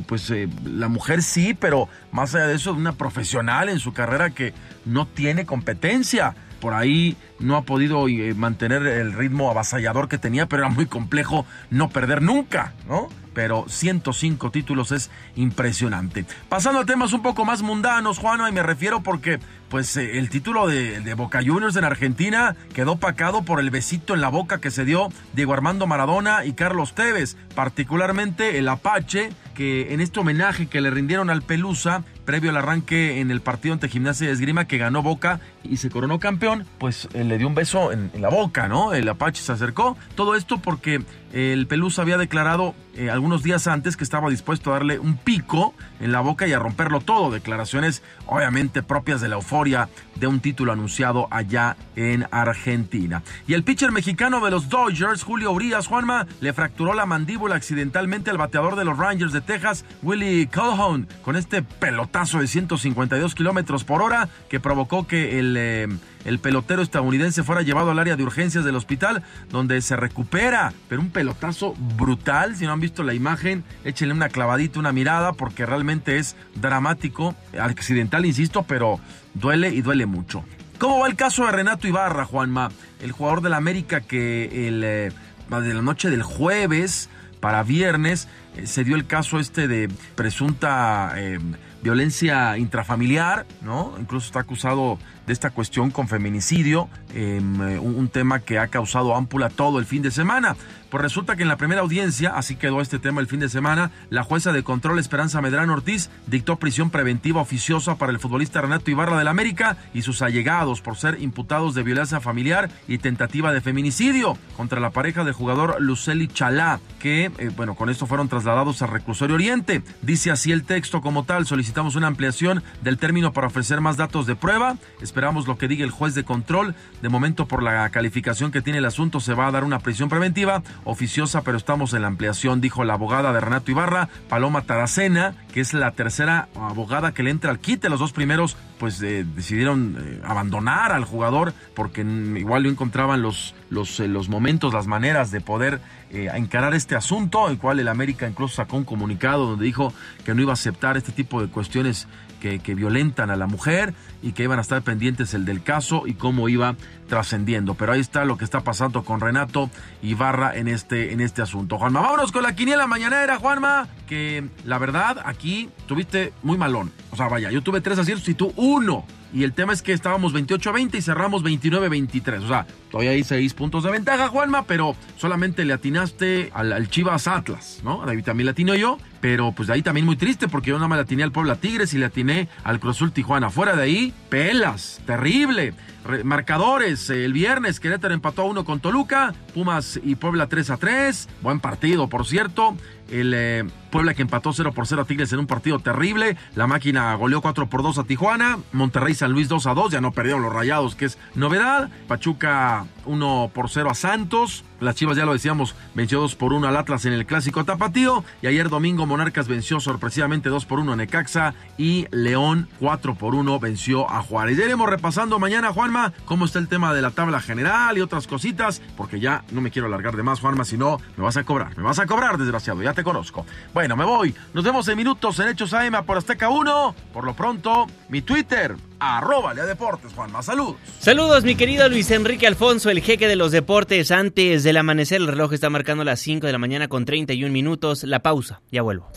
[0.07, 0.31] pues
[0.67, 4.53] la mujer sí, pero más allá de eso, una profesional en su carrera que
[4.85, 6.35] no tiene competencia.
[6.63, 10.87] Por ahí no ha podido eh, mantener el ritmo avasallador que tenía, pero era muy
[10.87, 13.09] complejo no perder nunca, ¿no?
[13.35, 16.25] pero 105 títulos es impresionante.
[16.49, 20.29] Pasando a temas un poco más mundanos, Juana, y me refiero porque pues eh, el
[20.29, 24.61] título de, de, Boca Juniors en Argentina quedó pacado por el besito en la boca
[24.61, 30.21] que se dio Diego Armando Maradona y Carlos Tevez, particularmente el Apache, que en este
[30.21, 34.33] homenaje que le rindieron al Pelusa, previo al arranque en el partido ante Gimnasia de
[34.33, 38.11] Esgrima que ganó Boca y se coronó campeón, pues eh, le dio un beso en,
[38.15, 38.95] en, la boca, ¿no?
[38.95, 39.97] El Apache se acercó.
[40.15, 44.75] Todo esto porque el Pelusa había declarado eh, algunos días antes que estaba dispuesto a
[44.75, 47.31] darle un pico en la boca y a romperlo todo.
[47.31, 53.23] Declaraciones obviamente propias de la euforia de un título anunciado allá en Argentina.
[53.47, 58.31] Y el pitcher mexicano de los Dodgers, Julio Urias Juanma, le fracturó la mandíbula accidentalmente
[58.31, 63.85] al bateador de los Rangers de Texas, Willie Calhoun, con este pelotazo de 152 kilómetros
[63.85, 65.89] por hora que provocó que el, eh,
[66.25, 71.01] el pelotero estadounidense fuera llevado al área de urgencias del hospital, donde se recupera, pero
[71.01, 72.57] un pelotazo brutal.
[72.57, 77.35] Si no han visto la imagen, échenle una clavadita, una mirada, porque realmente es dramático,
[77.59, 79.01] accidental, insisto, pero
[79.35, 80.45] duele y duele mucho.
[80.79, 82.71] ¿Cómo va el caso de Renato Ibarra, Juanma?
[83.01, 85.13] El jugador del América que el, eh,
[85.49, 87.09] de la noche del jueves
[87.39, 91.39] para viernes eh, se dio el caso este de presunta eh,
[91.83, 93.95] violencia intrafamiliar, ¿no?
[94.01, 99.15] Incluso está acusado de esta cuestión con feminicidio, eh, un, un, tema que ha causado
[99.15, 100.57] ámpula todo el fin de semana.
[100.93, 103.93] Pues resulta que en la primera audiencia, así quedó este tema el fin de semana,
[104.11, 108.91] la jueza de control Esperanza Medrano Ortiz dictó prisión preventiva oficiosa para el futbolista Renato
[108.91, 113.63] Ibarra del América y sus allegados por ser imputados de violencia familiar y tentativa de
[113.63, 118.83] feminicidio contra la pareja del jugador Luceli Chalá, que, eh, bueno, con esto fueron trasladados
[118.83, 119.83] al reclusorio Oriente.
[120.03, 124.27] Dice así el texto como tal, solicitamos una ampliación del término para ofrecer más datos
[124.27, 124.77] de prueba.
[125.01, 126.75] Esperamos lo que diga el juez de control.
[127.01, 130.11] De momento, por la calificación que tiene el asunto, se va a dar una prisión
[130.11, 135.35] preventiva oficiosa, pero estamos en la ampliación, dijo la abogada de Renato Ibarra, Paloma Taracena,
[135.53, 137.89] que es la tercera abogada que le entra al quite.
[137.89, 143.55] Los dos primeros, pues eh, decidieron eh, abandonar al jugador porque igual no encontraban los,
[143.71, 145.81] los, eh, los momentos, las maneras de poder
[146.13, 149.95] encarar este asunto, el cual el América incluso sacó un comunicado donde dijo
[150.27, 152.07] que no iba a aceptar este tipo de cuestiones
[152.43, 156.15] que, violentan a la mujer y que iban a estar pendientes el del caso y
[156.15, 156.75] cómo iba
[157.09, 157.75] trascendiendo.
[157.75, 159.71] Pero ahí está lo que está pasando con Renato
[160.03, 161.79] Ibarra en este, en este asunto.
[161.79, 166.91] Juanma, vámonos con la quiniela mañanera, Juanma, que la verdad aquí tuviste muy malón.
[167.11, 169.05] O sea, vaya, yo tuve tres aciertos y tú uno.
[169.33, 172.43] Y el tema es que estábamos 28 a 20 y cerramos 29 a 23.
[172.43, 177.27] O sea, todavía hay seis puntos de ventaja, Juanma, pero solamente le atinaste al, Chivas
[177.27, 178.05] Atlas, ¿no?
[178.05, 180.89] David también le atino yo, pero pues de ahí también muy triste porque yo nada
[180.89, 183.49] más le atiné al Puebla Tigres y le atiné al Cruzul Tijuana.
[183.51, 185.75] Fuera de ahí, pelas, terrible.
[186.05, 190.77] Re marcadores, el viernes Querétaro empató a uno con Toluca, Pumas y Puebla 3 a
[190.77, 191.29] 3.
[191.43, 192.77] Buen partido, por cierto.
[193.13, 196.39] El eh, Puebla que empató 0 por 0 a Tigres en un partido terrible.
[196.55, 198.59] La máquina goleó 4 por 2 a Tijuana.
[198.73, 199.93] Monterrey San Luis 2 a 2.
[199.93, 201.91] Ya no perdieron los rayados, que es novedad.
[202.09, 204.65] Pachuca 1 por 0 a Santos.
[204.83, 208.25] Las Chivas, ya lo decíamos, venció 2 por 1 al Atlas en el clásico tapatío.
[208.43, 211.55] Y ayer domingo Monarcas venció sorpresivamente 2 por 1 a Necaxa.
[211.79, 214.59] Y León 4 por 1 venció a Juárez.
[214.59, 218.27] Ya iremos repasando mañana, Juanma, cómo está el tema de la tabla general y otras
[218.27, 218.83] cositas.
[218.97, 221.77] Porque ya no me quiero alargar de más, Juanma, si no me vas a cobrar.
[221.77, 222.83] Me vas a cobrar, desgraciado.
[222.83, 223.47] Ya te conozco.
[223.73, 224.35] Bueno, me voy.
[224.53, 226.95] Nos vemos en minutos en Hechos AM por Azteca 1.
[227.13, 230.43] Por lo pronto, mi Twitter, arroba Lea Deportes, Juanma.
[230.43, 230.77] Saludos.
[231.01, 234.11] Saludos, mi querido Luis Enrique Alfonso, el jeque de los deportes.
[234.11, 238.05] Antes del amanecer, el reloj está marcando las 5 de la mañana con 31 minutos.
[238.05, 238.63] La pausa.
[238.71, 239.11] Ya vuelvo.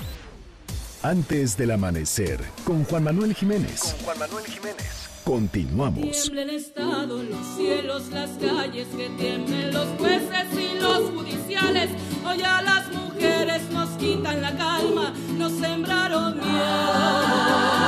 [1.03, 3.79] Antes del amanecer, con Juan Manuel Jiménez.
[3.81, 5.05] Con Juan Manuel Jiménez.
[5.23, 6.11] Continuamos.
[6.11, 11.89] Tiemblen estado los cielos, las calles, que tiemblen los jueces y los judiciales.
[12.23, 17.84] Hoy a las mujeres nos quitan la calma, nos sembraron miedo,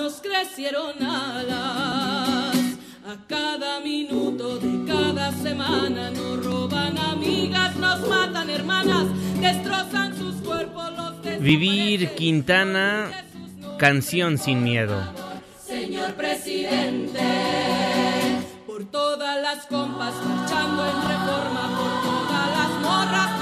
[0.00, 2.56] nos crecieron alas.
[3.06, 9.06] A cada minuto de cada semana nos roban amigas, nos matan hermanas,
[9.40, 10.90] destrozan sus cuerpos.
[10.96, 13.10] Los Vivir Quintana,
[13.78, 14.96] canción sin miedo
[15.66, 17.20] señor presidente.
[18.66, 23.39] Por todas las compas marchando en reforma, por todas las morras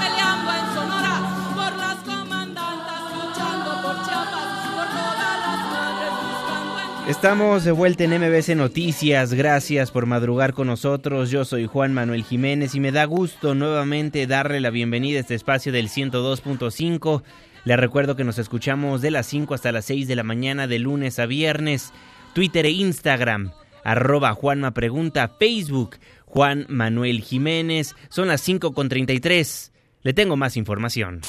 [7.09, 12.23] Estamos de vuelta en MBC Noticias, gracias por madrugar con nosotros, yo soy Juan Manuel
[12.23, 17.23] Jiménez y me da gusto nuevamente darle la bienvenida a este espacio del 102.5.
[17.65, 20.77] Le recuerdo que nos escuchamos de las 5 hasta las 6 de la mañana de
[20.77, 21.93] lunes a viernes.
[22.33, 25.95] Twitter e Instagram, arroba Juanma Pregunta, Facebook,
[26.25, 27.95] Juan Manuel Jiménez.
[28.09, 29.71] Son las 5.33.
[30.03, 31.21] Le tengo más información.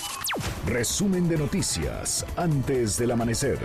[0.67, 3.59] Resumen de noticias antes del amanecer.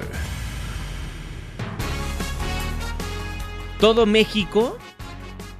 [3.85, 4.79] Todo México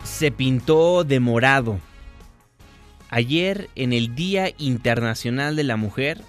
[0.04, 1.80] se pintó de morado.
[3.12, 6.24] Ayer, en el Día Internacional de la Mujer,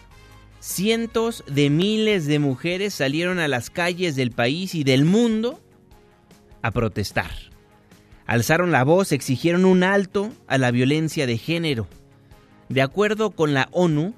[0.61, 5.59] cientos de miles de mujeres salieron a las calles del país y del mundo
[6.61, 7.31] a protestar.
[8.27, 11.89] Alzaron la voz, exigieron un alto a la violencia de género.
[12.69, 14.15] De acuerdo con la ONU,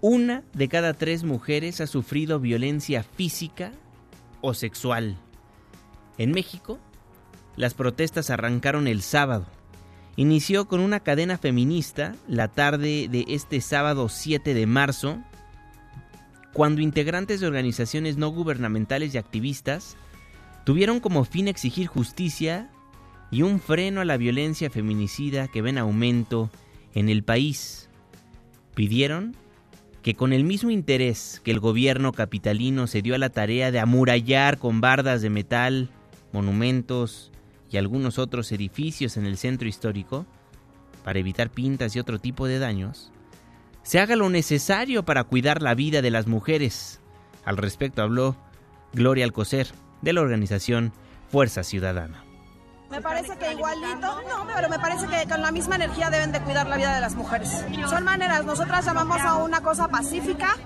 [0.00, 3.70] una de cada tres mujeres ha sufrido violencia física
[4.40, 5.16] o sexual.
[6.18, 6.80] En México,
[7.58, 9.44] las protestas arrancaron el sábado.
[10.14, 15.18] Inició con una cadena feminista la tarde de este sábado 7 de marzo,
[16.52, 19.96] cuando integrantes de organizaciones no gubernamentales y activistas
[20.64, 22.70] tuvieron como fin exigir justicia
[23.32, 26.50] y un freno a la violencia feminicida que ven aumento
[26.94, 27.88] en el país.
[28.74, 29.34] Pidieron
[30.02, 33.80] que con el mismo interés que el gobierno capitalino se dio a la tarea de
[33.80, 35.90] amurallar con bardas de metal,
[36.32, 37.32] monumentos
[37.70, 40.26] y algunos otros edificios en el centro histórico,
[41.04, 43.12] para evitar pintas y otro tipo de daños,
[43.82, 47.00] se haga lo necesario para cuidar la vida de las mujeres.
[47.44, 48.36] Al respecto habló
[48.92, 49.68] Gloria Alcocer,
[50.02, 50.92] de la organización
[51.30, 52.24] Fuerza Ciudadana.
[52.90, 56.40] Me parece que igualito, no, pero me parece que con la misma energía deben de
[56.40, 57.64] cuidar la vida de las mujeres.
[57.88, 60.56] Son maneras, nosotras llamamos a una cosa pacífica.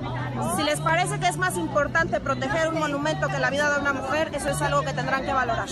[0.57, 3.93] Si les parece que es más importante proteger un monumento que la vida de una
[3.93, 5.69] mujer, eso es algo que tendrán que valorar.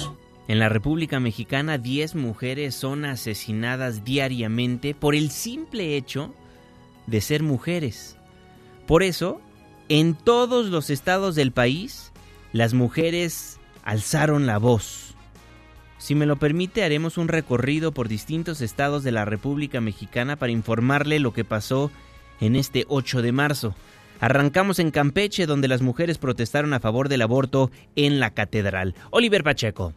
[0.51, 6.35] En la República Mexicana, 10 mujeres son asesinadas diariamente por el simple hecho
[7.07, 8.17] de ser mujeres.
[8.85, 9.41] Por eso,
[9.89, 12.11] en todos los estados del país,
[12.53, 15.15] las mujeres alzaron la voz.
[15.99, 20.51] Si me lo permite, haremos un recorrido por distintos estados de la República Mexicana para
[20.51, 21.93] informarle lo que pasó
[22.41, 23.77] en este 8 de marzo.
[24.19, 28.97] Arrancamos en Campeche, donde las mujeres protestaron a favor del aborto en la catedral.
[29.13, 29.95] Oliver Pacheco.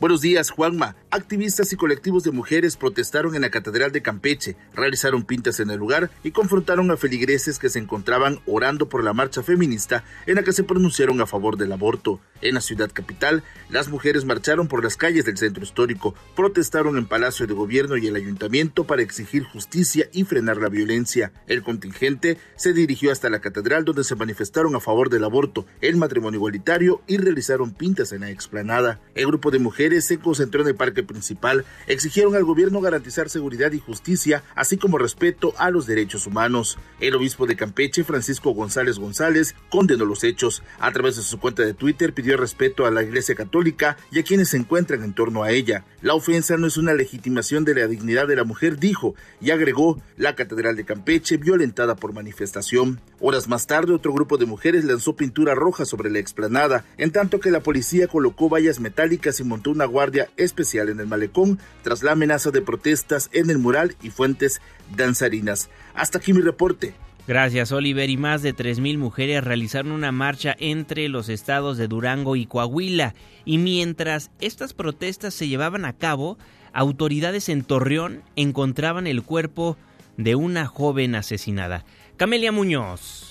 [0.00, 0.94] Buenos días, Juanma.
[1.10, 5.78] Activistas y colectivos de mujeres protestaron en la Catedral de Campeche, realizaron pintas en el
[5.78, 10.44] lugar y confrontaron a feligreses que se encontraban orando por la marcha feminista en la
[10.44, 12.20] que se pronunciaron a favor del aborto.
[12.42, 17.06] En la ciudad capital, las mujeres marcharon por las calles del centro histórico, protestaron en
[17.06, 21.32] Palacio de Gobierno y el Ayuntamiento para exigir justicia y frenar la violencia.
[21.48, 25.96] El contingente se dirigió hasta la catedral donde se manifestaron a favor del aborto, el
[25.96, 29.00] matrimonio igualitario y realizaron pintas en la explanada.
[29.16, 33.72] El grupo de mujeres se concentró en el parque principal, exigieron al gobierno garantizar seguridad
[33.72, 36.78] y justicia, así como respeto a los derechos humanos.
[37.00, 40.62] El obispo de Campeche, Francisco González González, condenó los hechos.
[40.78, 44.22] A través de su cuenta de Twitter pidió respeto a la Iglesia Católica y a
[44.22, 45.84] quienes se encuentran en torno a ella.
[46.02, 50.00] La ofensa no es una legitimación de la dignidad de la mujer, dijo, y agregó,
[50.16, 53.00] la Catedral de Campeche violentada por manifestación.
[53.20, 57.40] Horas más tarde, otro grupo de mujeres lanzó pintura roja sobre la explanada, en tanto
[57.40, 62.02] que la policía colocó vallas metálicas y montó una guardia especial en el malecón tras
[62.02, 64.60] la amenaza de protestas en el mural y fuentes
[64.96, 65.70] danzarinas.
[65.94, 66.94] Hasta aquí mi reporte.
[67.28, 68.10] Gracias, Oliver.
[68.10, 73.14] Y más de 3.000 mujeres realizaron una marcha entre los estados de Durango y Coahuila.
[73.44, 76.38] Y mientras estas protestas se llevaban a cabo,
[76.72, 79.76] autoridades en Torreón encontraban el cuerpo
[80.16, 81.84] de una joven asesinada.
[82.16, 83.27] Camelia Muñoz.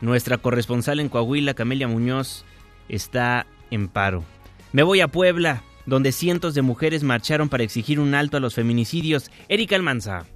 [0.00, 2.44] Nuestra corresponsal en Coahuila, Camelia Muñoz,
[2.88, 4.24] está en paro.
[4.72, 8.54] Me voy a Puebla, donde cientos de mujeres marcharon para exigir un alto a los
[8.54, 9.30] feminicidios.
[9.48, 10.26] Erika Almanza.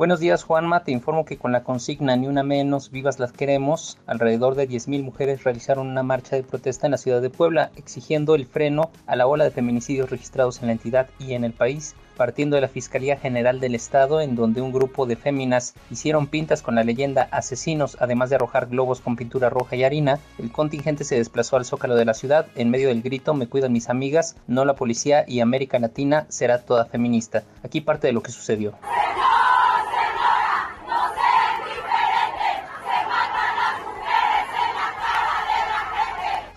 [0.00, 0.82] Buenos días, Juanma.
[0.82, 5.02] Te informo que con la consigna Ni una menos, vivas las queremos, alrededor de 10.000
[5.02, 9.14] mujeres realizaron una marcha de protesta en la ciudad de Puebla, exigiendo el freno a
[9.14, 12.68] la ola de feminicidios registrados en la entidad y en el país partiendo de la
[12.68, 17.28] Fiscalía General del Estado, en donde un grupo de féminas hicieron pintas con la leyenda
[17.30, 21.64] Asesinos, además de arrojar globos con pintura roja y harina, el contingente se desplazó al
[21.66, 25.24] zócalo de la ciudad en medio del grito Me cuidan mis amigas, no la policía
[25.26, 27.42] y América Latina será toda feminista.
[27.62, 28.74] Aquí parte de lo que sucedió.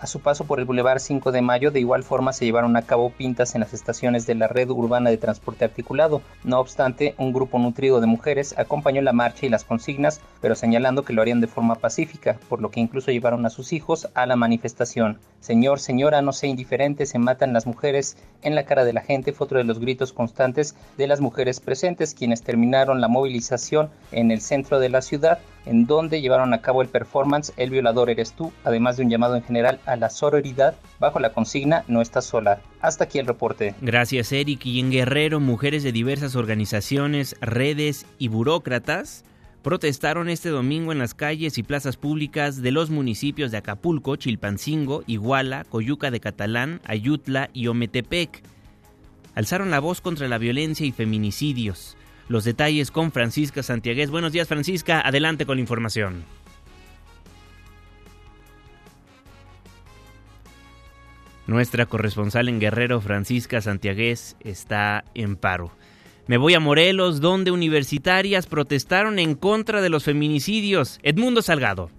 [0.04, 2.82] A su paso por el Boulevard 5 de Mayo, de igual forma se llevaron a
[2.82, 6.20] cabo pintas en las estaciones de la red urbana de transporte articulado.
[6.44, 11.06] No obstante, un grupo nutrido de mujeres acompañó la marcha y las consignas, pero señalando
[11.06, 14.26] que lo harían de forma pacífica, por lo que incluso llevaron a sus hijos a
[14.26, 15.20] la manifestación.
[15.40, 19.32] Señor, señora, no sea indiferente, se matan las mujeres en la cara de la gente,
[19.32, 24.30] fue otro de los gritos constantes de las mujeres presentes, quienes terminaron la movilización en
[24.30, 28.32] el centro de la ciudad en donde llevaron a cabo el performance El violador eres
[28.32, 32.24] tú, además de un llamado en general a la sororidad bajo la consigna No estás
[32.26, 32.60] sola.
[32.80, 33.74] Hasta aquí el reporte.
[33.80, 34.66] Gracias Eric.
[34.66, 39.24] Y en Guerrero, mujeres de diversas organizaciones, redes y burócratas
[39.64, 45.02] protestaron este domingo en las calles y plazas públicas de los municipios de Acapulco, Chilpancingo,
[45.06, 48.42] Iguala, Coyuca de Catalán, Ayutla y Ometepec.
[49.34, 51.96] Alzaron la voz contra la violencia y feminicidios.
[52.28, 54.10] Los detalles con Francisca Santiagués.
[54.10, 56.24] Buenos días Francisca, adelante con la información.
[61.46, 65.72] Nuestra corresponsal en Guerrero, Francisca Santiagués, está en paro.
[66.26, 70.98] Me voy a Morelos, donde universitarias protestaron en contra de los feminicidios.
[71.02, 71.90] Edmundo Salgado.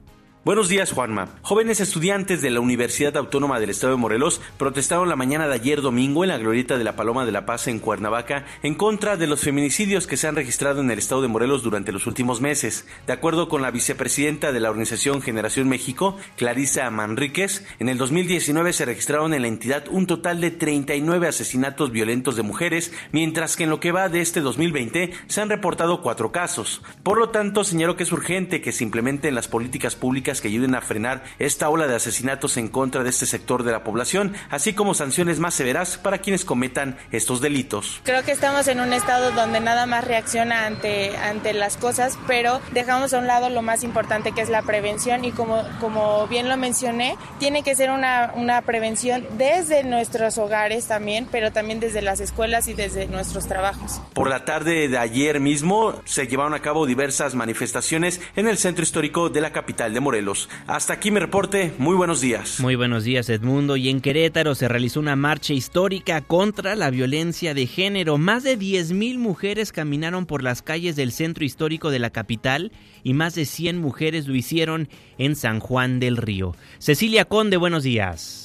[0.46, 1.30] Buenos días, Juanma.
[1.42, 5.82] Jóvenes estudiantes de la Universidad Autónoma del Estado de Morelos protestaron la mañana de ayer
[5.82, 9.26] domingo en la glorieta de la Paloma de la Paz en Cuernavaca en contra de
[9.26, 12.86] los feminicidios que se han registrado en el Estado de Morelos durante los últimos meses.
[13.08, 18.72] De acuerdo con la vicepresidenta de la organización Generación México, Clarisa Manríquez, en el 2019
[18.72, 23.64] se registraron en la entidad un total de 39 asesinatos violentos de mujeres, mientras que
[23.64, 26.84] en lo que va de este 2020 se han reportado cuatro casos.
[27.02, 30.76] Por lo tanto, señaló que es urgente que se implementen las políticas públicas que ayuden
[30.76, 34.74] a frenar esta ola de asesinatos en contra de este sector de la población, así
[34.74, 38.02] como sanciones más severas para quienes cometan estos delitos.
[38.04, 42.62] Creo que estamos en un estado donde nada más reacciona ante, ante las cosas, pero
[42.74, 46.50] dejamos a un lado lo más importante que es la prevención y como, como bien
[46.50, 52.02] lo mencioné, tiene que ser una, una prevención desde nuestros hogares también, pero también desde
[52.02, 54.02] las escuelas y desde nuestros trabajos.
[54.14, 58.84] Por la tarde de ayer mismo se llevaron a cabo diversas manifestaciones en el centro
[58.84, 60.25] histórico de la capital de Morelos.
[60.68, 61.74] Hasta aquí mi reporte.
[61.78, 62.60] Muy buenos días.
[62.60, 63.78] Muy buenos días, Edmundo.
[63.78, 68.18] Y en Querétaro se realizó una marcha histórica contra la violencia de género.
[68.18, 72.72] Más de 10.000 mujeres caminaron por las calles del centro histórico de la capital
[73.04, 76.56] y más de 100 mujeres lo hicieron en San Juan del Río.
[76.80, 78.45] Cecilia Conde, buenos días.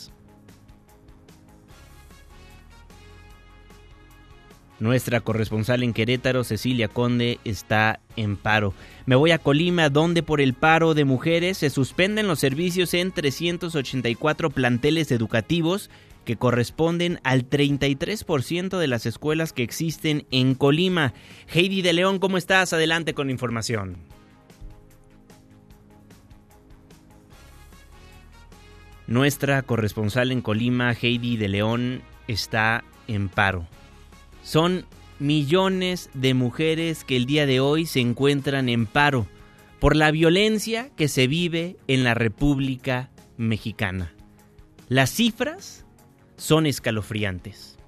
[4.80, 8.72] Nuestra corresponsal en Querétaro, Cecilia Conde, está en paro.
[9.04, 13.12] Me voy a Colima, donde por el paro de mujeres se suspenden los servicios en
[13.12, 15.90] 384 planteles educativos
[16.24, 21.12] que corresponden al 33% de las escuelas que existen en Colima.
[21.52, 22.72] Heidi de León, ¿cómo estás?
[22.72, 23.98] Adelante con información.
[29.06, 33.66] Nuestra corresponsal en Colima, Heidi de León, está en paro.
[34.42, 34.86] Son
[35.18, 39.26] millones de mujeres que el día de hoy se encuentran en paro
[39.78, 44.12] por la violencia que se vive en la República Mexicana.
[44.88, 45.84] Las cifras
[46.36, 47.78] son escalofriantes.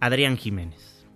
[0.00, 1.06] Adrián Jiménez.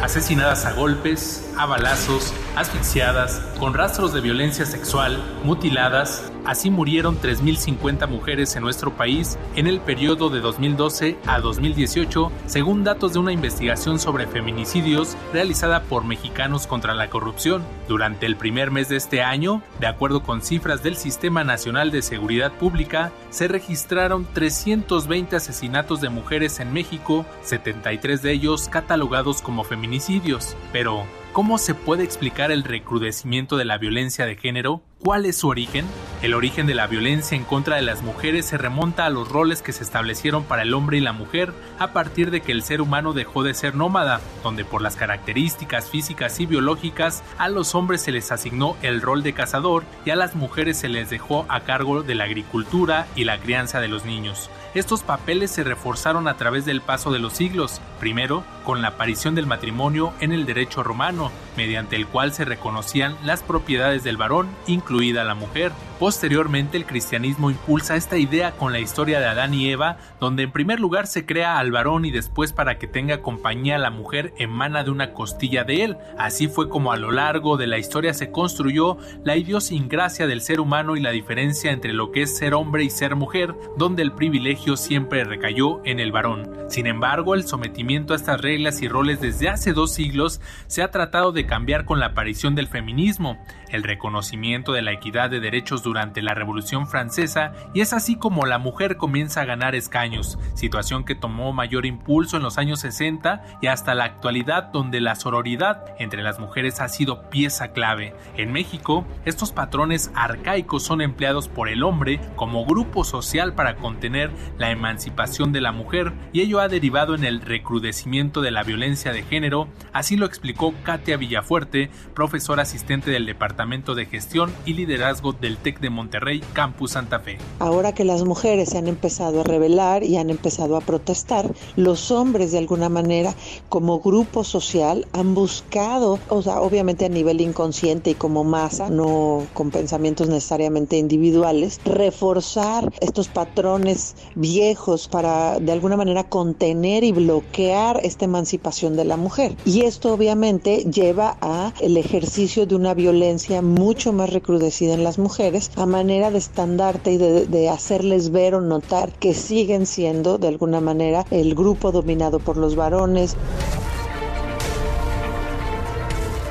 [0.00, 8.06] Asesinadas a golpes, a balazos, asfixiadas, con rastros de violencia sexual, mutiladas, Así murieron 3.050
[8.06, 13.32] mujeres en nuestro país en el periodo de 2012 a 2018, según datos de una
[13.32, 17.62] investigación sobre feminicidios realizada por Mexicanos contra la Corrupción.
[17.88, 22.02] Durante el primer mes de este año, de acuerdo con cifras del Sistema Nacional de
[22.02, 29.64] Seguridad Pública, se registraron 320 asesinatos de mujeres en México, 73 de ellos catalogados como
[29.64, 30.56] feminicidios.
[30.72, 34.82] Pero, ¿Cómo se puede explicar el recrudecimiento de la violencia de género?
[35.00, 35.84] ¿Cuál es su origen?
[36.22, 39.60] El origen de la violencia en contra de las mujeres se remonta a los roles
[39.60, 42.80] que se establecieron para el hombre y la mujer a partir de que el ser
[42.80, 48.00] humano dejó de ser nómada, donde por las características físicas y biológicas a los hombres
[48.00, 51.62] se les asignó el rol de cazador y a las mujeres se les dejó a
[51.62, 54.50] cargo de la agricultura y la crianza de los niños.
[54.74, 59.34] Estos papeles se reforzaron a través del paso de los siglos, primero con la aparición
[59.34, 64.48] del matrimonio en el derecho romano, mediante el cual se reconocían las propiedades del varón,
[64.66, 65.72] incluida la mujer.
[65.98, 70.50] Posteriormente el cristianismo impulsa esta idea con la historia de Adán y Eva, donde en
[70.50, 74.82] primer lugar se crea al varón y después para que tenga compañía la mujer emana
[74.82, 75.96] de una costilla de él.
[76.18, 80.60] Así fue como a lo largo de la historia se construyó la idiosincrasia del ser
[80.60, 84.12] humano y la diferencia entre lo que es ser hombre y ser mujer, donde el
[84.12, 86.50] privilegio siempre recayó en el varón.
[86.68, 90.92] Sin embargo, el sometimiento a estas reglas y roles desde hace dos siglos se ha
[90.92, 93.36] tratado de cambiar con la aparición del feminismo,
[93.70, 98.46] el reconocimiento de la equidad de derechos durante la Revolución Francesa y es así como
[98.46, 103.42] la mujer comienza a ganar escaños, situación que tomó mayor impulso en los años 60
[103.60, 108.14] y hasta la actualidad donde la sororidad entre las mujeres ha sido pieza clave.
[108.36, 114.30] En México, estos patrones arcaicos son empleados por el hombre como grupo social para contener
[114.58, 119.12] la emancipación de la mujer y ello ha derivado en el recrudecimiento de la violencia
[119.12, 125.32] de género, así lo explicó Katia Villafuerte, profesora asistente del Departamento de Gestión y Liderazgo
[125.32, 127.38] del TEC de Monterrey, Campus Santa Fe.
[127.58, 132.12] Ahora que las mujeres se han empezado a rebelar y han empezado a protestar, los
[132.12, 133.34] hombres de alguna manera
[133.68, 139.46] como grupo social han buscado, o sea, obviamente a nivel inconsciente y como masa, no
[139.54, 148.00] con pensamientos necesariamente individuales, reforzar estos patrones viejos para de alguna manera contener y bloquear
[148.02, 149.56] esta emancipación de la mujer.
[149.64, 155.18] Y esto obviamente lleva a el ejercicio de una violencia mucho más recrudecida en las
[155.18, 160.38] mujeres a manera de estandarte y de, de hacerles ver o notar que siguen siendo
[160.38, 163.36] de alguna manera el grupo dominado por los varones.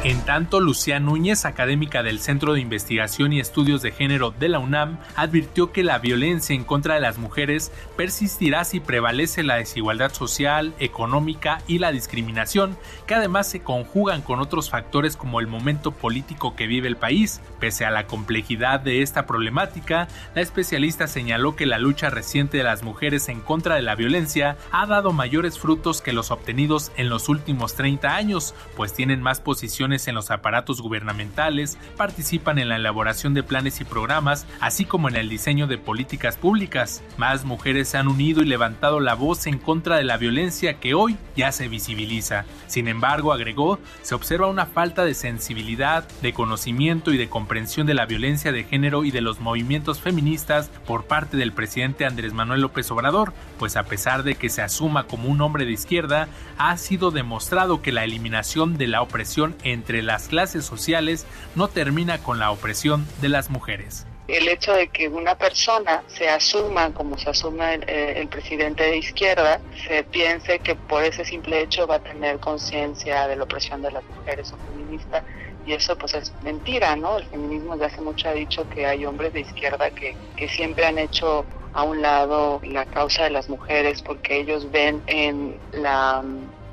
[0.03, 4.59] En tanto, Lucía Núñez, académica del Centro de Investigación y Estudios de Género de la
[4.59, 10.11] UNAM, advirtió que la violencia en contra de las mujeres persistirá si prevalece la desigualdad
[10.11, 12.77] social, económica y la discriminación,
[13.07, 17.39] que además se conjugan con otros factores como el momento político que vive el país.
[17.61, 22.63] Pese a la complejidad de esta problemática, la especialista señaló que la lucha reciente de
[22.65, 27.07] las mujeres en contra de la violencia ha dado mayores frutos que los obtenidos en
[27.07, 32.77] los últimos 30 años, pues tienen más posiciones en los aparatos gubernamentales, participan en la
[32.77, 37.03] elaboración de planes y programas, así como en el diseño de políticas públicas.
[37.17, 40.95] Más mujeres se han unido y levantado la voz en contra de la violencia que
[40.95, 42.45] hoy ya se visibiliza.
[42.67, 47.93] Sin embargo, agregó, se observa una falta de sensibilidad, de conocimiento y de comprensión de
[47.93, 52.61] la violencia de género y de los movimientos feministas por parte del presidente Andrés Manuel
[52.61, 53.33] López Obrador,
[53.63, 57.81] pues a pesar de que se asuma como un hombre de izquierda, ha sido demostrado
[57.81, 62.51] que la eliminación de la opresión en entre las clases sociales no termina con la
[62.51, 64.05] opresión de las mujeres.
[64.29, 68.97] El hecho de que una persona se asuma como se asume el, el presidente de
[68.97, 73.81] izquierda, se piense que por ese simple hecho va a tener conciencia de la opresión
[73.81, 75.23] de las mujeres o feministas
[75.65, 77.17] y eso pues es mentira, ¿no?
[77.17, 80.85] El feminismo desde hace mucho ha dicho que hay hombres de izquierda que, que siempre
[80.85, 86.23] han hecho a un lado la causa de las mujeres porque ellos ven en la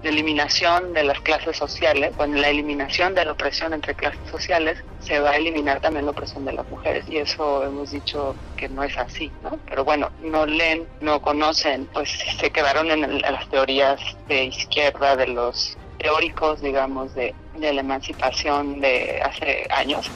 [0.02, 4.78] de eliminación de las clases sociales, con la eliminación de la opresión entre clases sociales,
[4.98, 8.68] se va a eliminar también la opresión de las mujeres y eso hemos dicho que
[8.68, 9.58] no es así, ¿no?
[9.68, 15.28] Pero bueno, no leen, no conocen, pues se quedaron en las teorías de izquierda, de
[15.28, 20.10] los teóricos, digamos, de, de la emancipación de hace años.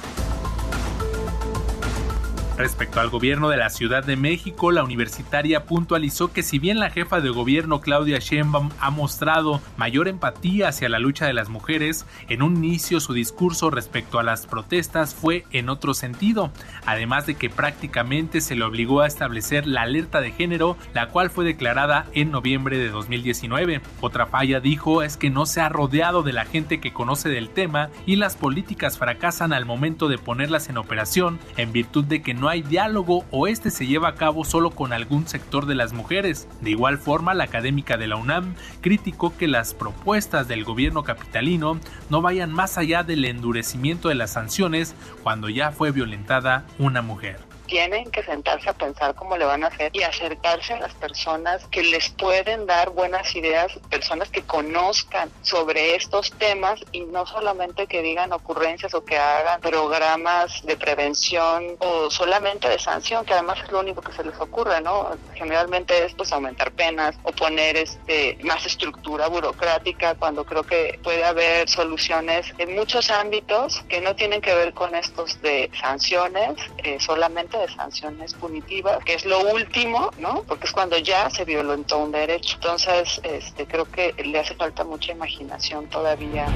[2.57, 6.88] Respecto al gobierno de la Ciudad de México, la universitaria puntualizó que si bien la
[6.88, 12.07] jefa de gobierno Claudia Sheinbaum ha mostrado mayor empatía hacia la lucha de las mujeres,
[12.28, 16.52] en un inicio su discurso respecto a las protestas fue en otro sentido,
[16.86, 21.30] además de que prácticamente se le obligó a establecer la alerta de género, la cual
[21.30, 23.80] fue declarada en noviembre de 2019.
[24.00, 27.50] Otra falla dijo es que no se ha rodeado de la gente que conoce del
[27.50, 32.32] tema y las políticas fracasan al momento de ponerlas en operación en virtud de que
[32.32, 35.74] no no hay diálogo o este se lleva a cabo solo con algún sector de
[35.74, 36.47] las mujeres.
[36.61, 41.80] De igual forma, la académica de la UNAM criticó que las propuestas del gobierno capitalino
[42.11, 47.53] no vayan más allá del endurecimiento de las sanciones cuando ya fue violentada una mujer
[47.66, 51.66] tienen que sentarse a pensar cómo le van a hacer y acercarse a las personas
[51.68, 57.86] que les pueden dar buenas ideas, personas que conozcan sobre estos temas y no solamente
[57.86, 63.58] que digan ocurrencias o que hagan programas de prevención o solamente de sanción, que además
[63.64, 65.10] es lo único que se les ocurre, ¿no?
[65.34, 71.24] Generalmente es pues aumentar penas o poner este más estructura burocrática cuando creo que puede
[71.24, 76.98] haber soluciones en muchos ámbitos que no tienen que ver con estos de sanciones, eh,
[77.00, 80.42] solamente sanciones punitivas, que es lo último, ¿no?
[80.42, 82.56] Porque es cuando ya se violentó un derecho.
[82.56, 86.46] Entonces, este, creo que le hace falta mucha imaginación todavía.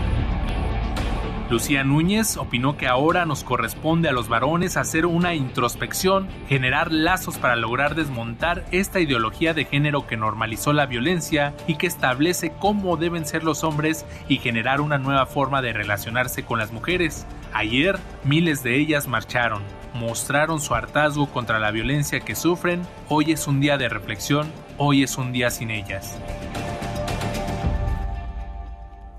[1.50, 7.38] Lucía Núñez opinó que ahora nos corresponde a los varones hacer una introspección, generar lazos
[7.38, 12.98] para lograr desmontar esta ideología de género que normalizó la violencia y que establece cómo
[12.98, 17.26] deben ser los hombres y generar una nueva forma de relacionarse con las mujeres.
[17.54, 19.62] Ayer, miles de ellas marcharon,
[19.98, 25.02] mostraron su hartazgo contra la violencia que sufren, hoy es un día de reflexión, hoy
[25.02, 26.18] es un día sin ellas.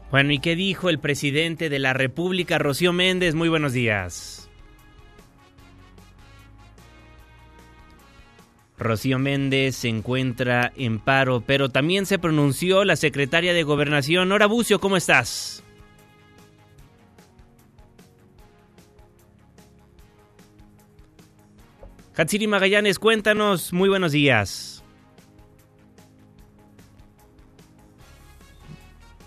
[0.09, 3.35] Bueno, ¿y qué dijo el presidente de la República, Rocío Méndez?
[3.35, 4.49] Muy buenos días.
[8.79, 14.29] Rocío Méndez se encuentra en paro, pero también se pronunció la secretaria de Gobernación.
[14.29, 15.63] Nora Bucio, ¿cómo estás?
[22.19, 24.83] Hatsiri Magallanes, cuéntanos, muy buenos días.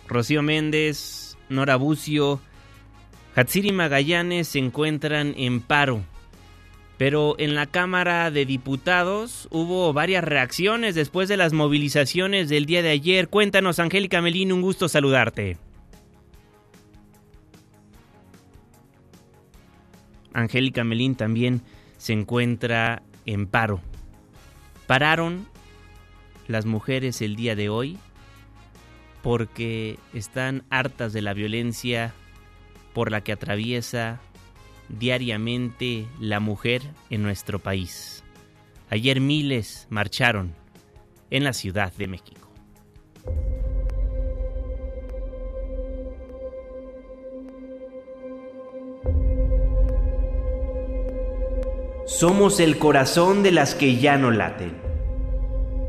[0.07, 2.39] Rocío Méndez, Nora Bucio,
[3.35, 6.03] Hatsiri Magallanes se encuentran en paro.
[6.99, 12.83] Pero en la Cámara de Diputados hubo varias reacciones después de las movilizaciones del día
[12.83, 13.29] de ayer.
[13.29, 15.57] Cuéntanos, Angélica Melín, un gusto saludarte.
[20.35, 21.63] Angélica Melín también
[22.03, 23.81] se encuentra en paro.
[24.89, 25.47] Pararon
[26.49, 27.97] las mujeres el día de hoy
[29.23, 32.13] porque están hartas de la violencia
[32.93, 34.19] por la que atraviesa
[34.89, 38.25] diariamente la mujer en nuestro país.
[38.91, 40.57] Ayer miles marcharon
[41.31, 42.51] en la Ciudad de México.
[52.19, 54.77] Somos el corazón de las que ya no laten.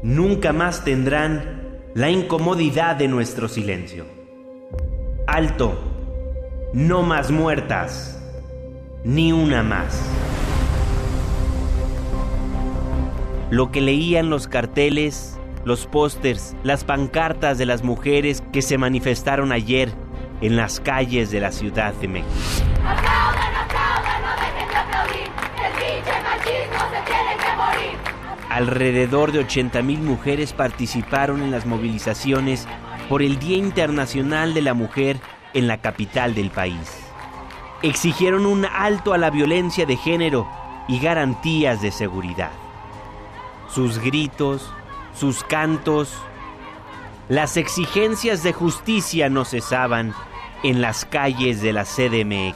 [0.04, 4.06] Nunca más tendrán la incomodidad de nuestro silencio.
[5.28, 5.78] Alto,
[6.74, 8.24] no más muertas,
[9.04, 10.02] ni una más.
[13.50, 19.52] Lo que leían los carteles, los pósters, las pancartas de las mujeres que se manifestaron
[19.52, 19.92] ayer
[20.40, 22.32] en las calles de la Ciudad de México.
[28.54, 32.68] Alrededor de 80.000 mujeres participaron en las movilizaciones
[33.10, 35.20] por el Día Internacional de la Mujer
[35.56, 37.00] en la capital del país.
[37.82, 40.48] Exigieron un alto a la violencia de género
[40.88, 42.52] y garantías de seguridad.
[43.70, 44.72] Sus gritos,
[45.16, 46.16] sus cantos,
[47.30, 50.14] las exigencias de justicia no cesaban
[50.62, 52.56] en las calles de la CDMX.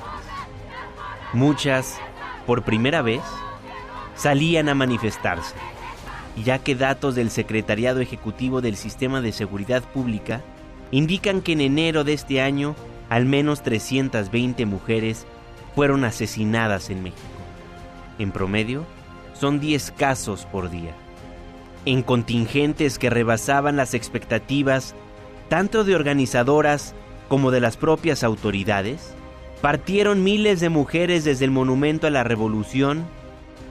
[1.34, 2.00] Muchas,
[2.46, 3.24] por primera vez,
[4.14, 5.56] salían a manifestarse
[6.44, 10.42] ya que datos del Secretariado Ejecutivo del Sistema de Seguridad Pública
[10.92, 12.76] indican que en enero de este año
[13.10, 15.26] al menos 320 mujeres
[15.76, 17.22] fueron asesinadas en México.
[18.20, 18.86] En promedio,
[19.34, 20.92] son 10 casos por día.
[21.86, 24.96] En contingentes que rebasaban las expectativas
[25.50, 26.94] tanto de organizadoras
[27.30, 29.14] como de las propias autoridades,
[29.62, 33.06] partieron miles de mujeres desde el Monumento a la Revolución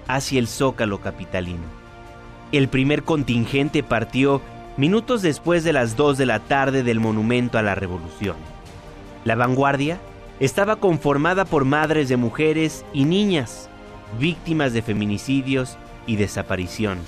[0.08, 1.85] hacia el Zócalo capitalino.
[2.52, 4.40] El primer contingente partió
[4.76, 8.36] minutos después de las 2 de la tarde del Monumento a la Revolución.
[9.24, 9.98] La vanguardia
[10.38, 13.68] estaba conformada por madres de mujeres y niñas,
[14.20, 15.76] víctimas de feminicidios
[16.06, 16.98] y desaparición.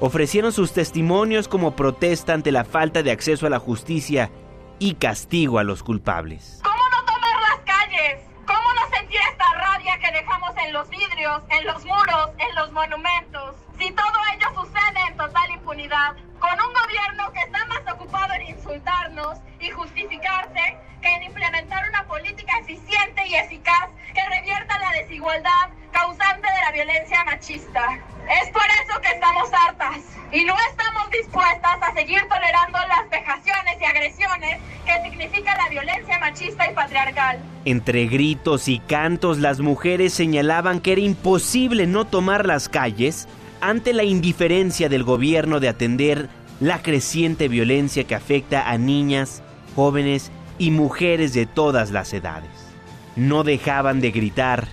[0.00, 4.30] Ofrecieron sus testimonios como protesta ante la falta de acceso a la justicia
[4.78, 6.60] y castigo a los culpables.
[6.62, 8.20] ¿Cómo no tomar las calles?
[8.46, 12.70] ¿Cómo no sentir esta rabia que dejamos en los vidrios, en los muros, en los
[12.72, 13.67] monumentos?
[13.78, 18.48] Si todo ello sucede en total impunidad, con un gobierno que está más ocupado en
[18.48, 25.68] insultarnos y justificarse que en implementar una política eficiente y eficaz que revierta la desigualdad
[25.92, 28.00] causante de la violencia machista.
[28.42, 29.98] Es por eso que estamos hartas
[30.32, 36.18] y no estamos dispuestas a seguir tolerando las vejaciones y agresiones que significa la violencia
[36.18, 37.38] machista y patriarcal.
[37.64, 43.28] Entre gritos y cantos, las mujeres señalaban que era imposible no tomar las calles
[43.60, 46.28] ante la indiferencia del gobierno de atender
[46.60, 49.42] la creciente violencia que afecta a niñas,
[49.74, 52.50] jóvenes y mujeres de todas las edades.
[53.16, 54.68] No dejaban de gritar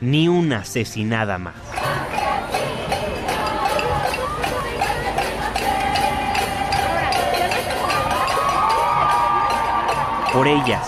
[0.00, 1.54] ni una asesinada más.
[10.32, 10.86] Por ellas,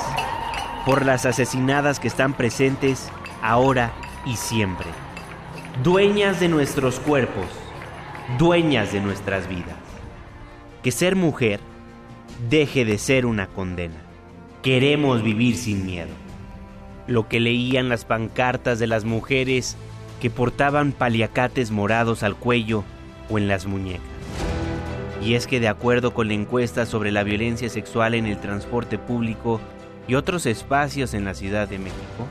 [0.85, 3.09] por las asesinadas que están presentes
[3.41, 3.93] ahora
[4.27, 4.89] y siempre
[5.83, 7.47] dueñas de nuestros cuerpos,
[8.37, 9.77] dueñas de nuestras vidas.
[10.83, 11.61] Que ser mujer
[12.51, 14.03] deje de ser una condena.
[14.63, 16.11] Queremos vivir sin miedo.
[17.07, 19.77] Lo que leían las pancartas de las mujeres
[20.21, 22.83] que portaban paliacates morados al cuello
[23.31, 24.03] o en las muñecas.
[25.23, 28.99] Y es que de acuerdo con la encuesta sobre la violencia sexual en el transporte
[28.99, 29.61] público
[30.09, 32.27] y otros espacios en la Ciudad de México,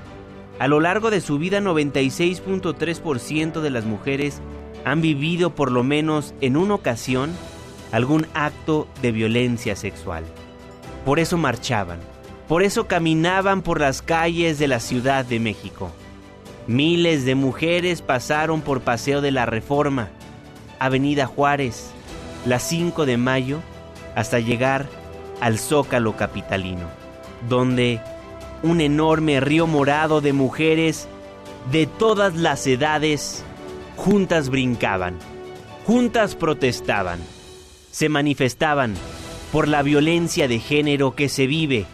[0.59, 4.41] a lo largo de su vida, 96.3% de las mujeres
[4.85, 7.31] han vivido por lo menos en una ocasión
[7.91, 10.23] algún acto de violencia sexual.
[11.05, 11.99] Por eso marchaban,
[12.47, 15.91] por eso caminaban por las calles de la Ciudad de México.
[16.67, 20.09] Miles de mujeres pasaron por Paseo de la Reforma,
[20.79, 21.91] Avenida Juárez,
[22.45, 23.59] la 5 de mayo,
[24.15, 24.87] hasta llegar
[25.39, 26.87] al Zócalo Capitalino,
[27.47, 28.01] donde
[28.63, 31.07] un enorme río morado de mujeres
[31.71, 33.43] de todas las edades
[33.95, 35.17] juntas brincaban,
[35.85, 37.19] juntas protestaban,
[37.91, 38.95] se manifestaban
[39.51, 41.85] por la violencia de género que se vive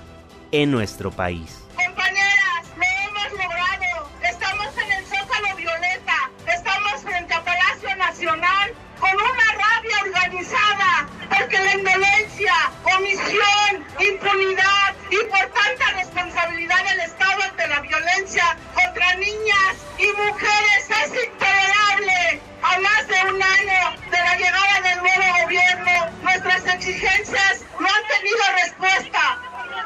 [0.51, 1.63] en nuestro país.
[1.75, 4.09] Compañeras, lo hemos logrado.
[4.21, 6.31] Estamos en el Zócalo Violeta.
[6.47, 12.53] Estamos frente a Palacio Nacional con una rabia organizada porque la indolencia,
[12.97, 20.89] omisión, impunidad y por tanta responsabilidad del Estado ante la violencia contra niñas y mujeres
[20.89, 22.41] es intolerable.
[22.63, 25.91] A más de un año de la llegada del nuevo gobierno,
[26.23, 29.39] nuestras exigencias no han tenido respuesta.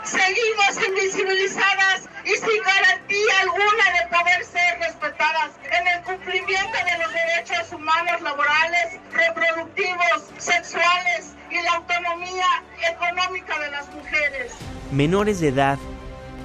[0.04, 7.14] Seguimos invisibilizadas y sin garantía alguna de poder ser respetadas en el cumplimiento de los
[7.14, 14.54] derechos humanos laborales, reproductivos, sexuales y la autonomía económica de las mujeres.
[14.98, 15.78] Menores de edad,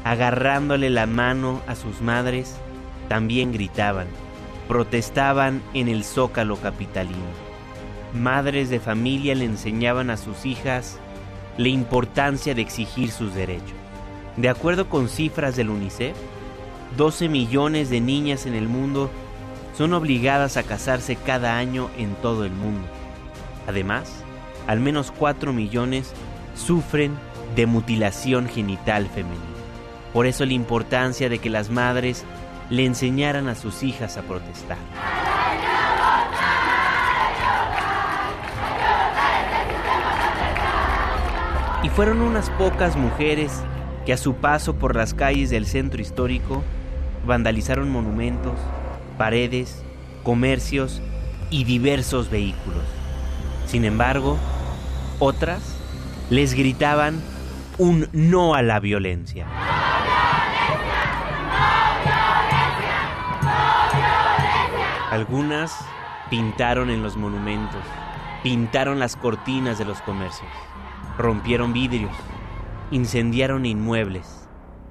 [0.04, 2.56] agarrándole la mano a sus madres,
[3.08, 4.08] también gritaban,
[4.68, 7.16] protestaban en el zócalo capitalino.
[8.12, 10.98] Madres de familia le enseñaban a sus hijas
[11.56, 13.72] la importancia de exigir sus derechos.
[14.36, 16.14] De acuerdo con cifras del UNICEF,
[16.98, 19.10] 12 millones de niñas en el mundo
[19.78, 22.86] son obligadas a casarse cada año en todo el mundo.
[23.66, 24.12] Además,
[24.66, 26.12] al menos 4 millones
[26.54, 27.16] sufren
[27.54, 29.40] de mutilación genital femenina.
[30.12, 32.24] Por eso la importancia de que las madres
[32.70, 34.78] le enseñaran a sus hijas a protestar.
[41.82, 43.52] Y fueron unas pocas mujeres
[44.06, 46.62] que a su paso por las calles del centro histórico
[47.26, 48.54] vandalizaron monumentos,
[49.18, 49.82] paredes,
[50.22, 51.02] comercios
[51.50, 52.84] y diversos vehículos.
[53.66, 54.38] Sin embargo,
[55.18, 55.60] otras
[56.30, 57.20] les gritaban
[57.78, 59.46] un no a la violencia.
[65.10, 65.78] Algunas
[66.30, 67.82] pintaron en los monumentos,
[68.42, 70.50] pintaron las cortinas de los comercios,
[71.18, 72.12] rompieron vidrios,
[72.90, 74.48] incendiaron inmuebles,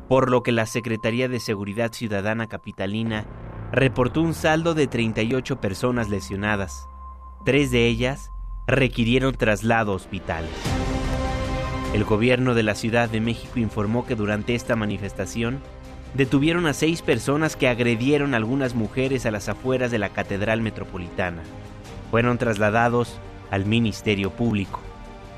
[0.07, 3.25] por lo que la Secretaría de Seguridad Ciudadana Capitalina
[3.71, 6.87] reportó un saldo de 38 personas lesionadas.
[7.45, 8.29] Tres de ellas
[8.67, 10.51] requirieron traslado a hospitales.
[11.93, 15.59] El gobierno de la Ciudad de México informó que durante esta manifestación
[16.13, 20.61] detuvieron a seis personas que agredieron a algunas mujeres a las afueras de la Catedral
[20.61, 21.41] Metropolitana.
[22.09, 23.19] Fueron trasladados
[23.49, 24.79] al Ministerio Público.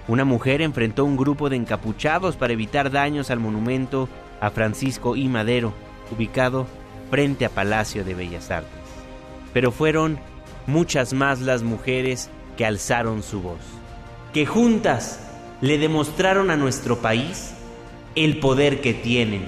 [0.07, 4.07] Una mujer enfrentó un grupo de encapuchados para evitar daños al monumento
[4.39, 5.29] a Francisco I.
[5.29, 5.73] Madero,
[6.11, 6.67] ubicado
[7.09, 8.71] frente a Palacio de Bellas Artes.
[9.53, 10.19] Pero fueron
[10.67, 13.61] muchas más las mujeres que alzaron su voz,
[14.33, 15.32] que juntas
[15.63, 17.53] le demostraron a nuestro país
[18.15, 19.45] el poder que tienen.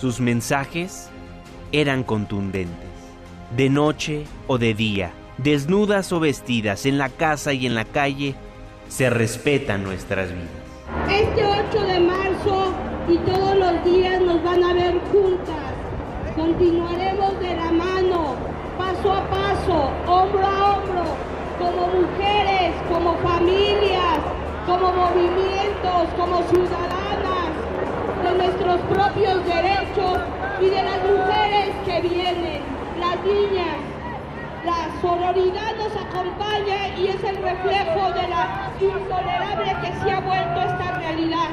[0.00, 1.10] Sus mensajes
[1.72, 2.88] eran contundentes.
[3.56, 8.36] De noche o de día, desnudas o vestidas, en la casa y en la calle,
[8.86, 10.46] se respetan nuestras vidas.
[11.10, 12.72] Este 8 de marzo
[13.08, 15.72] y todos los días nos van a ver juntas.
[16.36, 18.36] Continuaremos de la mano,
[18.78, 21.04] paso a paso, hombro a hombro,
[21.58, 24.20] como mujeres, como familias,
[24.66, 27.50] como movimientos, como ciudadanas,
[28.22, 30.18] de nuestros propios derechos
[30.60, 32.62] y de las mujeres que vienen,
[33.00, 33.76] las niñas.
[34.64, 40.60] La sororidad nos acompaña y es el reflejo de la intolerable que se ha vuelto
[40.60, 41.48] esta realidad,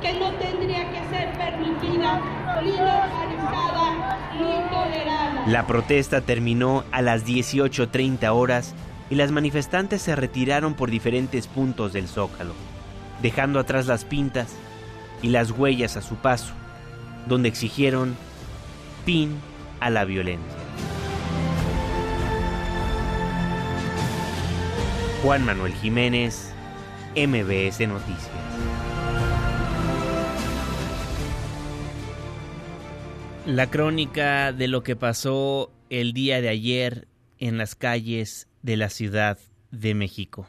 [0.00, 2.20] que no tendría que ser permitida,
[2.62, 5.42] ni normalizada, ni tolerada.
[5.48, 8.74] La protesta terminó a las 18.30 horas
[9.12, 12.54] y las manifestantes se retiraron por diferentes puntos del zócalo,
[13.20, 14.54] dejando atrás las pintas
[15.20, 16.54] y las huellas a su paso,
[17.26, 18.16] donde exigieron
[19.04, 19.38] fin
[19.80, 20.56] a la violencia.
[25.22, 26.50] Juan Manuel Jiménez,
[27.14, 28.30] MBS Noticias.
[33.44, 37.08] La crónica de lo que pasó el día de ayer
[37.38, 39.38] en las calles de la Ciudad
[39.70, 40.48] de México.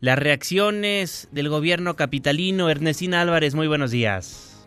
[0.00, 2.70] Las reacciones del gobierno capitalino.
[2.70, 4.66] Ernestina Álvarez, muy buenos días.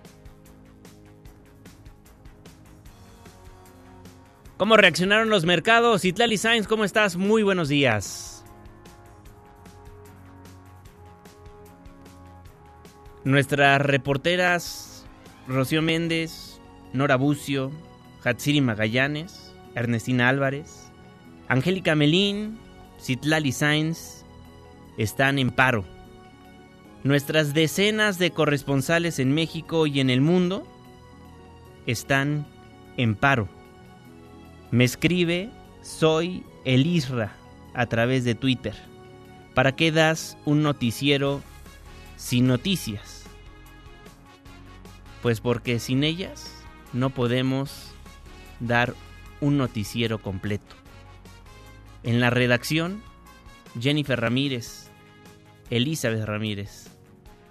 [4.58, 6.06] ¿Cómo reaccionaron los mercados?
[6.06, 7.16] Itlali Sainz, ¿cómo estás?
[7.16, 8.46] Muy buenos días.
[13.24, 14.92] Nuestras reporteras
[15.48, 16.60] Rocío Méndez,
[16.94, 17.72] Nora Bucio,
[18.24, 20.92] Hatsiri Magallanes, Ernestina Álvarez,
[21.48, 22.60] Angélica Melín,
[23.02, 24.24] Citlali Sainz
[24.97, 25.84] están en paro.
[27.04, 30.68] Nuestras decenas de corresponsales en México y en el mundo
[31.88, 32.45] están
[32.97, 33.49] en paro.
[34.70, 35.49] Me escribe
[35.82, 37.36] Soy el Isra
[37.74, 38.76] a través de Twitter.
[39.56, 41.41] ¿Para qué das un noticiero
[42.18, 43.24] sin noticias?
[45.24, 46.52] Pues porque sin ellas
[46.93, 47.93] no podemos
[48.60, 48.93] dar
[49.39, 50.81] un noticiero completo.
[52.04, 53.04] En la redacción,
[53.80, 54.89] Jennifer Ramírez,
[55.70, 56.88] Elizabeth Ramírez,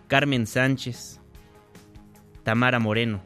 [0.09, 1.21] Carmen Sánchez,
[2.43, 3.23] Tamara Moreno,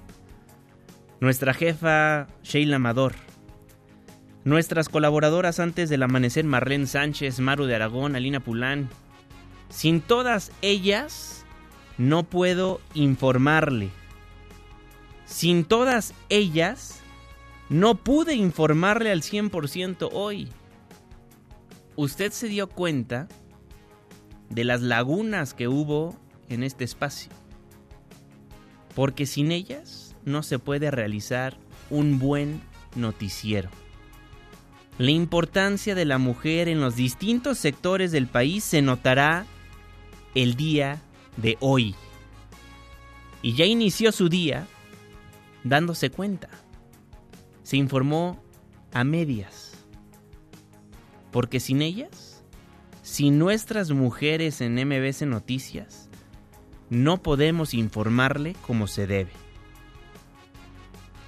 [1.20, 3.14] nuestra jefa Sheila Amador,
[4.44, 8.90] nuestras colaboradoras antes del amanecer Marlene Sánchez, Maru de Aragón, Alina Pulán.
[9.70, 11.46] Sin todas ellas
[11.96, 13.88] no puedo informarle.
[15.24, 17.00] Sin todas ellas
[17.70, 20.50] no pude informarle al 100% hoy.
[21.96, 23.28] Usted se dio cuenta
[24.50, 26.16] de las lagunas que hubo
[26.48, 27.30] en este espacio.
[28.94, 31.56] Porque sin ellas no se puede realizar
[31.90, 32.60] un buen
[32.96, 33.70] noticiero.
[34.98, 39.46] La importancia de la mujer en los distintos sectores del país se notará
[40.34, 41.00] el día
[41.36, 41.94] de hoy.
[43.42, 44.66] Y ya inició su día
[45.64, 46.48] dándose cuenta.
[47.64, 48.40] Se informó
[48.92, 49.63] a medias.
[51.34, 52.44] Porque sin ellas,
[53.02, 56.08] sin nuestras mujeres en MBC Noticias,
[56.90, 59.32] no podemos informarle como se debe.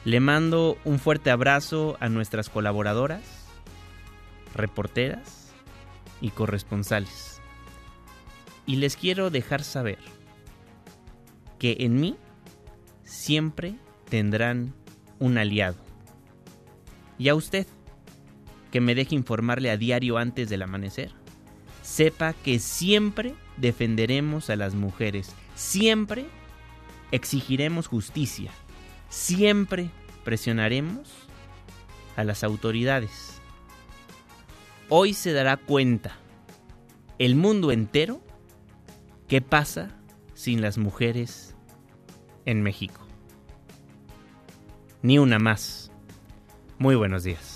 [0.04, 3.24] Le mando un fuerte abrazo a nuestras colaboradoras,
[4.54, 5.50] reporteras
[6.20, 7.40] y corresponsales.
[8.64, 9.98] Y les quiero dejar saber
[11.58, 12.16] que en mí
[13.02, 13.74] siempre
[14.08, 14.72] tendrán
[15.18, 15.78] un aliado.
[17.18, 17.66] Y a usted,
[18.70, 21.12] que me deje informarle a diario antes del amanecer,
[21.82, 26.26] sepa que siempre defenderemos a las mujeres, siempre
[27.12, 28.50] exigiremos justicia,
[29.08, 29.90] siempre
[30.24, 31.08] presionaremos
[32.16, 33.40] a las autoridades.
[34.88, 36.16] Hoy se dará cuenta
[37.18, 38.20] el mundo entero
[39.28, 39.90] qué pasa
[40.34, 41.54] sin las mujeres
[42.44, 43.06] en México.
[45.02, 45.90] Ni una más.
[46.78, 47.55] Muy buenos días.